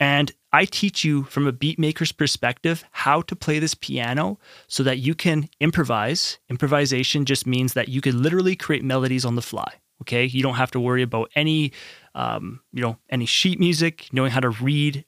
and 0.00 0.32
I 0.52 0.64
teach 0.64 1.04
you 1.04 1.24
from 1.24 1.46
a 1.46 1.52
beatmaker's 1.52 2.12
perspective 2.12 2.84
how 2.90 3.20
to 3.22 3.36
play 3.36 3.58
this 3.58 3.74
piano 3.74 4.38
so 4.66 4.82
that 4.82 4.98
you 4.98 5.14
can 5.14 5.48
improvise. 5.60 6.38
Improvisation 6.48 7.24
just 7.24 7.46
means 7.46 7.74
that 7.74 7.88
you 7.88 8.00
can 8.00 8.22
literally 8.22 8.56
create 8.56 8.84
melodies 8.84 9.24
on 9.24 9.34
the 9.34 9.42
fly. 9.42 9.70
Okay, 10.02 10.24
you 10.24 10.42
don't 10.42 10.54
have 10.54 10.70
to 10.70 10.80
worry 10.80 11.02
about 11.02 11.30
any, 11.34 11.72
um, 12.14 12.60
you 12.72 12.80
know, 12.80 12.98
any 13.10 13.26
sheet 13.26 13.58
music, 13.58 14.08
knowing 14.12 14.30
how 14.30 14.40
to 14.40 14.50
read, 14.50 15.04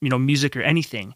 you 0.00 0.08
know, 0.08 0.18
music 0.18 0.56
or 0.56 0.62
anything. 0.62 1.14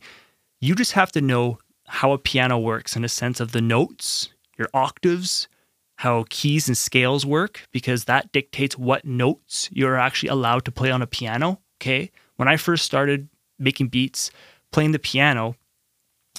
You 0.60 0.74
just 0.74 0.92
have 0.92 1.10
to 1.12 1.20
know 1.20 1.58
how 1.86 2.12
a 2.12 2.18
piano 2.18 2.58
works 2.58 2.96
in 2.96 3.04
a 3.04 3.08
sense 3.08 3.40
of 3.40 3.52
the 3.52 3.62
notes, 3.62 4.28
your 4.58 4.68
octaves, 4.74 5.48
how 5.96 6.26
keys 6.28 6.68
and 6.68 6.76
scales 6.76 7.24
work, 7.24 7.66
because 7.72 8.04
that 8.04 8.30
dictates 8.30 8.76
what 8.76 9.04
notes 9.04 9.70
you're 9.72 9.96
actually 9.96 10.28
allowed 10.28 10.64
to 10.66 10.72
play 10.72 10.90
on 10.90 11.02
a 11.02 11.06
piano. 11.06 11.60
Okay, 11.80 12.10
when 12.36 12.48
I 12.48 12.56
first 12.56 12.84
started 12.84 13.28
making 13.58 13.88
beats, 13.88 14.30
playing 14.72 14.92
the 14.92 14.98
piano, 14.98 15.56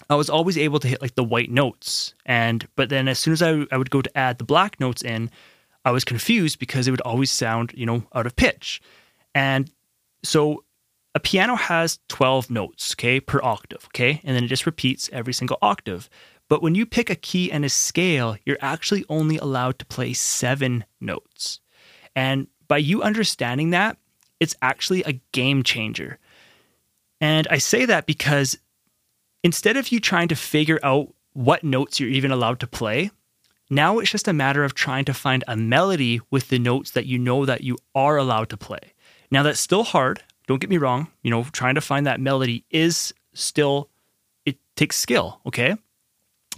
I 0.10 0.16
was 0.16 0.30
always 0.30 0.58
able 0.58 0.80
to 0.80 0.88
hit 0.88 1.02
like 1.02 1.16
the 1.16 1.24
white 1.24 1.50
notes. 1.50 2.14
And 2.26 2.68
but 2.76 2.90
then 2.90 3.08
as 3.08 3.20
soon 3.20 3.34
as 3.34 3.42
I, 3.42 3.66
I 3.72 3.78
would 3.78 3.90
go 3.90 4.02
to 4.02 4.18
add 4.18 4.38
the 4.38 4.44
black 4.44 4.80
notes 4.80 5.02
in, 5.02 5.32
I 5.86 5.92
was 5.92 6.04
confused 6.04 6.60
because 6.60 6.88
it 6.88 6.92
would 6.92 7.02
always 7.02 7.32
sound, 7.32 7.74
you 7.76 7.86
know, 7.86 8.04
out 8.14 8.26
of 8.26 8.36
pitch. 8.36 8.82
And 9.34 9.72
so 10.24 10.64
a 11.14 11.20
piano 11.20 11.56
has 11.56 12.00
12 12.10 12.50
notes, 12.50 12.94
okay, 12.94 13.20
per 13.20 13.40
octave, 13.42 13.86
okay? 13.88 14.20
And 14.24 14.36
then 14.36 14.44
it 14.44 14.48
just 14.48 14.66
repeats 14.66 15.10
every 15.14 15.34
single 15.34 15.58
octave. 15.62 16.10
But 16.50 16.62
when 16.62 16.76
you 16.76 16.86
pick 16.86 17.10
a 17.10 17.16
key 17.16 17.52
and 17.52 17.64
a 17.64 17.70
scale, 17.70 18.36
you're 18.46 18.58
actually 18.62 19.06
only 19.10 19.38
allowed 19.38 19.80
to 19.80 19.86
play 19.86 20.14
seven 20.14 20.84
notes. 21.00 21.62
And 22.16 22.48
by 22.68 22.78
you 22.78 23.02
understanding 23.02 23.70
that, 23.72 23.98
it's 24.40 24.56
actually 24.62 25.04
a 25.04 25.20
game 25.32 25.64
changer. 25.64 26.20
And 27.22 27.48
I 27.50 27.58
say 27.58 27.86
that 27.86 28.06
because 28.06 28.58
instead 29.44 29.78
of 29.78 29.92
you 29.92 30.00
trying 30.00 30.28
to 30.30 30.36
figure 30.36 30.80
out 30.84 31.14
what 31.34 31.64
notes 31.64 32.00
you're 32.00 32.10
even 32.10 32.32
allowed 32.32 32.60
to 32.60 32.68
play, 32.68 33.12
now 33.70 34.00
it's 34.00 34.12
just 34.12 34.28
a 34.28 34.34
matter 34.34 34.64
of 34.64 34.74
trying 34.74 35.06
to 35.06 35.14
find 35.14 35.44
a 35.48 35.56
melody 35.56 36.22
with 36.30 36.50
the 36.50 36.60
notes 36.60 36.92
that 36.92 37.06
you 37.06 37.18
know 37.18 37.46
that 37.46 37.62
you 37.62 37.78
are 37.96 38.18
allowed 38.18 38.50
to 38.50 38.58
play. 38.58 38.94
Now 39.32 39.44
that's 39.44 39.60
still 39.60 39.84
hard, 39.84 40.22
don't 40.48 40.62
get 40.62 40.70
me 40.70 40.78
wrong, 40.78 41.08
you 41.24 41.32
know, 41.32 41.44
trying 41.52 41.76
to 41.76 41.82
find 41.82 42.06
that 42.06 42.20
melody 42.20 42.64
is 42.70 43.14
still 43.34 43.90
it 44.46 44.58
takes 44.76 44.98
skill, 44.98 45.42
okay? 45.46 45.76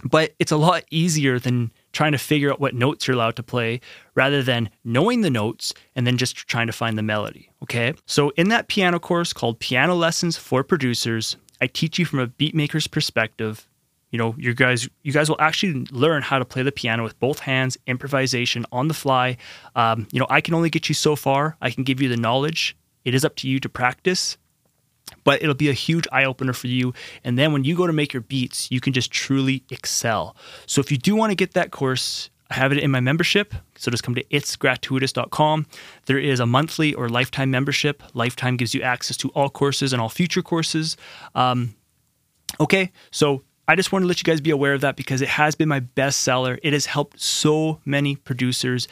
But 0.04 0.34
it's 0.38 0.52
a 0.52 0.56
lot 0.56 0.84
easier 0.90 1.38
than 1.38 1.72
trying 1.92 2.12
to 2.12 2.18
figure 2.18 2.50
out 2.50 2.60
what 2.60 2.74
notes 2.74 3.06
you're 3.06 3.14
allowed 3.14 3.36
to 3.36 3.42
play 3.42 3.80
rather 4.14 4.42
than 4.42 4.70
knowing 4.84 5.22
the 5.22 5.30
notes 5.30 5.74
and 5.94 6.06
then 6.06 6.16
just 6.16 6.36
trying 6.36 6.66
to 6.66 6.72
find 6.72 6.98
the 6.98 7.02
melody. 7.02 7.50
Okay. 7.62 7.94
So, 8.06 8.30
in 8.30 8.48
that 8.48 8.68
piano 8.68 8.98
course 8.98 9.32
called 9.32 9.58
Piano 9.58 9.94
Lessons 9.94 10.36
for 10.36 10.62
Producers, 10.62 11.36
I 11.60 11.66
teach 11.66 11.98
you 11.98 12.04
from 12.04 12.18
a 12.20 12.28
beatmaker's 12.28 12.86
perspective. 12.86 13.66
You 14.10 14.18
know, 14.18 14.34
you 14.38 14.54
guys, 14.54 14.88
you 15.02 15.12
guys 15.12 15.28
will 15.28 15.40
actually 15.40 15.86
learn 15.90 16.22
how 16.22 16.38
to 16.38 16.44
play 16.44 16.62
the 16.62 16.72
piano 16.72 17.02
with 17.02 17.18
both 17.20 17.40
hands, 17.40 17.76
improvisation 17.86 18.64
on 18.72 18.88
the 18.88 18.94
fly. 18.94 19.36
Um, 19.76 20.08
you 20.12 20.18
know, 20.18 20.26
I 20.30 20.40
can 20.40 20.54
only 20.54 20.70
get 20.70 20.88
you 20.88 20.94
so 20.94 21.14
far. 21.14 21.56
I 21.60 21.70
can 21.70 21.84
give 21.84 22.00
you 22.00 22.08
the 22.08 22.16
knowledge. 22.16 22.74
It 23.04 23.14
is 23.14 23.24
up 23.24 23.36
to 23.36 23.48
you 23.48 23.60
to 23.60 23.68
practice 23.68 24.38
but 25.24 25.42
it'll 25.42 25.54
be 25.54 25.68
a 25.68 25.74
huge 25.74 26.06
eye 26.12 26.24
opener 26.24 26.52
for 26.52 26.66
you. 26.66 26.92
And 27.24 27.38
then 27.38 27.52
when 27.52 27.64
you 27.64 27.76
go 27.76 27.86
to 27.86 27.92
make 27.92 28.12
your 28.12 28.22
beats, 28.22 28.70
you 28.70 28.80
can 28.80 28.92
just 28.92 29.10
truly 29.10 29.62
excel. 29.70 30.36
So 30.66 30.80
if 30.80 30.90
you 30.90 30.98
do 30.98 31.14
want 31.14 31.30
to 31.30 31.34
get 31.34 31.54
that 31.54 31.70
course, 31.70 32.30
I 32.50 32.54
have 32.54 32.72
it 32.72 32.78
in 32.78 32.90
my 32.90 33.00
membership. 33.00 33.54
So 33.76 33.90
just 33.90 34.02
come 34.02 34.14
to 34.14 34.24
itsgratuitous.com. 34.24 35.66
There 36.06 36.18
is 36.18 36.40
a 36.40 36.46
monthly 36.46 36.94
or 36.94 37.08
lifetime 37.08 37.50
membership. 37.50 38.02
Lifetime 38.14 38.56
gives 38.56 38.74
you 38.74 38.82
access 38.82 39.16
to 39.18 39.28
all 39.30 39.50
courses 39.50 39.92
and 39.92 40.00
all 40.00 40.08
future 40.08 40.42
courses. 40.42 40.96
Um, 41.34 41.74
okay, 42.58 42.90
so 43.10 43.42
I 43.66 43.76
just 43.76 43.92
want 43.92 44.02
to 44.02 44.06
let 44.06 44.18
you 44.18 44.24
guys 44.24 44.40
be 44.40 44.50
aware 44.50 44.72
of 44.72 44.80
that 44.80 44.96
because 44.96 45.20
it 45.20 45.28
has 45.28 45.54
been 45.54 45.68
my 45.68 45.80
best 45.80 46.22
seller. 46.22 46.58
It 46.62 46.72
has 46.72 46.86
helped 46.86 47.20
so 47.20 47.80
many 47.84 48.16
producers. 48.16 48.88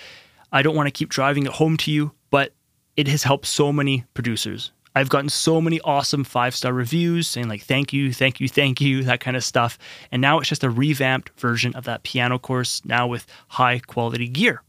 I 0.53 0.61
don't 0.61 0.77
want 0.77 0.87
to 0.87 0.91
keep 0.91 1.09
driving 1.09 1.47
it 1.47 1.53
home 1.53 1.79
to 1.79 1.91
you, 1.91 2.13
but 2.31 2.53
it 2.97 3.09
has 3.09 3.23
helped 3.23 3.47
so 3.47 3.73
many 3.73 4.05
producers. 4.13 4.73
I've 4.97 5.11
gotten 5.11 5.29
so 5.29 5.61
many 5.61 5.79
awesome 5.83 6.25
five 6.25 6.57
star 6.57 6.73
reviews 6.73 7.29
saying, 7.29 7.49
like, 7.49 7.63
thank 7.63 7.93
you, 7.93 8.15
thank 8.15 8.41
you, 8.41 8.49
thank 8.49 8.81
you, 8.81 9.03
that 9.03 9.21
kind 9.21 9.37
of 9.37 9.45
stuff. 9.45 9.79
And 10.11 10.23
now 10.23 10.39
it's 10.39 10.49
just 10.49 10.65
a 10.65 10.71
revamped 10.71 11.39
version 11.39 11.75
of 11.75 11.85
that 11.85 12.03
piano 12.03 12.39
course, 12.39 12.83
now 12.83 13.07
with 13.07 13.27
high 13.49 13.79
quality 13.81 14.27
gear. 14.27 14.63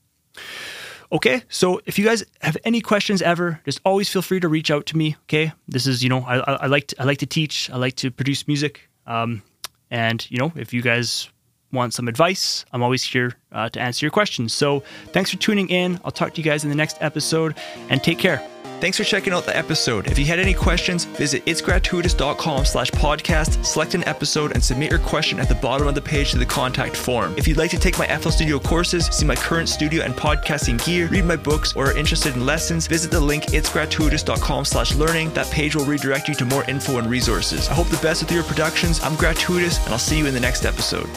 Okay, 1.13 1.43
so 1.47 1.79
if 1.85 1.97
you 1.97 2.03
guys 2.03 2.25
have 2.41 2.57
any 2.65 2.81
questions 2.81 3.21
ever, 3.21 3.61
just 3.63 3.79
always 3.85 4.09
feel 4.09 4.21
free 4.21 4.41
to 4.41 4.49
reach 4.49 4.69
out 4.69 4.85
to 4.87 4.97
me. 4.97 5.15
Okay, 5.23 5.53
this 5.69 5.87
is 5.87 6.03
you 6.03 6.09
know 6.09 6.19
I, 6.19 6.39
I 6.39 6.65
like 6.67 6.87
to, 6.87 7.01
I 7.01 7.05
like 7.05 7.19
to 7.19 7.25
teach, 7.25 7.69
I 7.69 7.77
like 7.77 7.95
to 7.95 8.11
produce 8.11 8.45
music, 8.49 8.89
um, 9.05 9.41
and 9.89 10.29
you 10.29 10.37
know 10.37 10.51
if 10.57 10.73
you 10.73 10.81
guys 10.81 11.29
want 11.71 11.93
some 11.93 12.09
advice, 12.09 12.65
I'm 12.73 12.83
always 12.83 13.05
here 13.05 13.31
uh, 13.53 13.69
to 13.69 13.79
answer 13.79 14.05
your 14.05 14.11
questions. 14.11 14.53
So 14.53 14.81
thanks 15.13 15.31
for 15.31 15.37
tuning 15.37 15.69
in. 15.69 16.01
I'll 16.03 16.11
talk 16.11 16.33
to 16.33 16.41
you 16.41 16.45
guys 16.45 16.65
in 16.65 16.69
the 16.69 16.75
next 16.75 16.97
episode, 16.99 17.55
and 17.89 18.03
take 18.03 18.19
care. 18.19 18.45
Thanks 18.79 18.95
for 18.95 19.03
checking 19.03 19.33
out 19.33 19.43
the 19.43 19.57
episode. 19.57 20.05
If 20.05 20.19
you 20.19 20.25
had 20.25 20.37
any 20.37 20.53
questions, 20.53 21.05
visit 21.05 21.43
itsgratuitous.com 21.45 22.63
slash 22.63 22.91
podcast, 22.91 23.65
select 23.65 23.95
an 23.95 24.03
episode, 24.07 24.51
and 24.51 24.63
submit 24.63 24.91
your 24.91 24.99
question 24.99 25.39
at 25.39 25.49
the 25.49 25.55
bottom 25.55 25.87
of 25.87 25.95
the 25.95 26.01
page 26.01 26.29
to 26.31 26.37
the 26.37 26.45
contact 26.45 26.95
form. 26.95 27.33
If 27.37 27.47
you'd 27.47 27.57
like 27.57 27.71
to 27.71 27.79
take 27.79 27.97
my 27.97 28.05
FL 28.05 28.29
Studio 28.29 28.59
courses, 28.59 29.07
see 29.07 29.25
my 29.25 29.35
current 29.35 29.67
studio 29.67 30.03
and 30.03 30.13
podcasting 30.13 30.83
gear, 30.85 31.07
read 31.07 31.25
my 31.25 31.35
books, 31.35 31.75
or 31.75 31.87
are 31.87 31.97
interested 31.97 32.35
in 32.35 32.45
lessons, 32.45 32.85
visit 32.85 33.09
the 33.09 33.19
link 33.19 33.45
itsgratuitous.com 33.45 34.65
slash 34.65 34.93
learning. 34.93 35.33
That 35.33 35.49
page 35.49 35.75
will 35.75 35.85
redirect 35.85 36.27
you 36.27 36.35
to 36.35 36.45
more 36.45 36.63
info 36.69 36.99
and 36.99 37.09
resources. 37.09 37.67
I 37.69 37.73
hope 37.73 37.87
the 37.87 37.97
best 37.97 38.21
with 38.21 38.31
your 38.31 38.43
productions. 38.43 39.01
I'm 39.01 39.15
Gratuitous, 39.15 39.83
and 39.85 39.89
I'll 39.89 39.97
see 39.97 40.19
you 40.19 40.27
in 40.27 40.35
the 40.35 40.39
next 40.39 40.65
episode. 40.65 41.09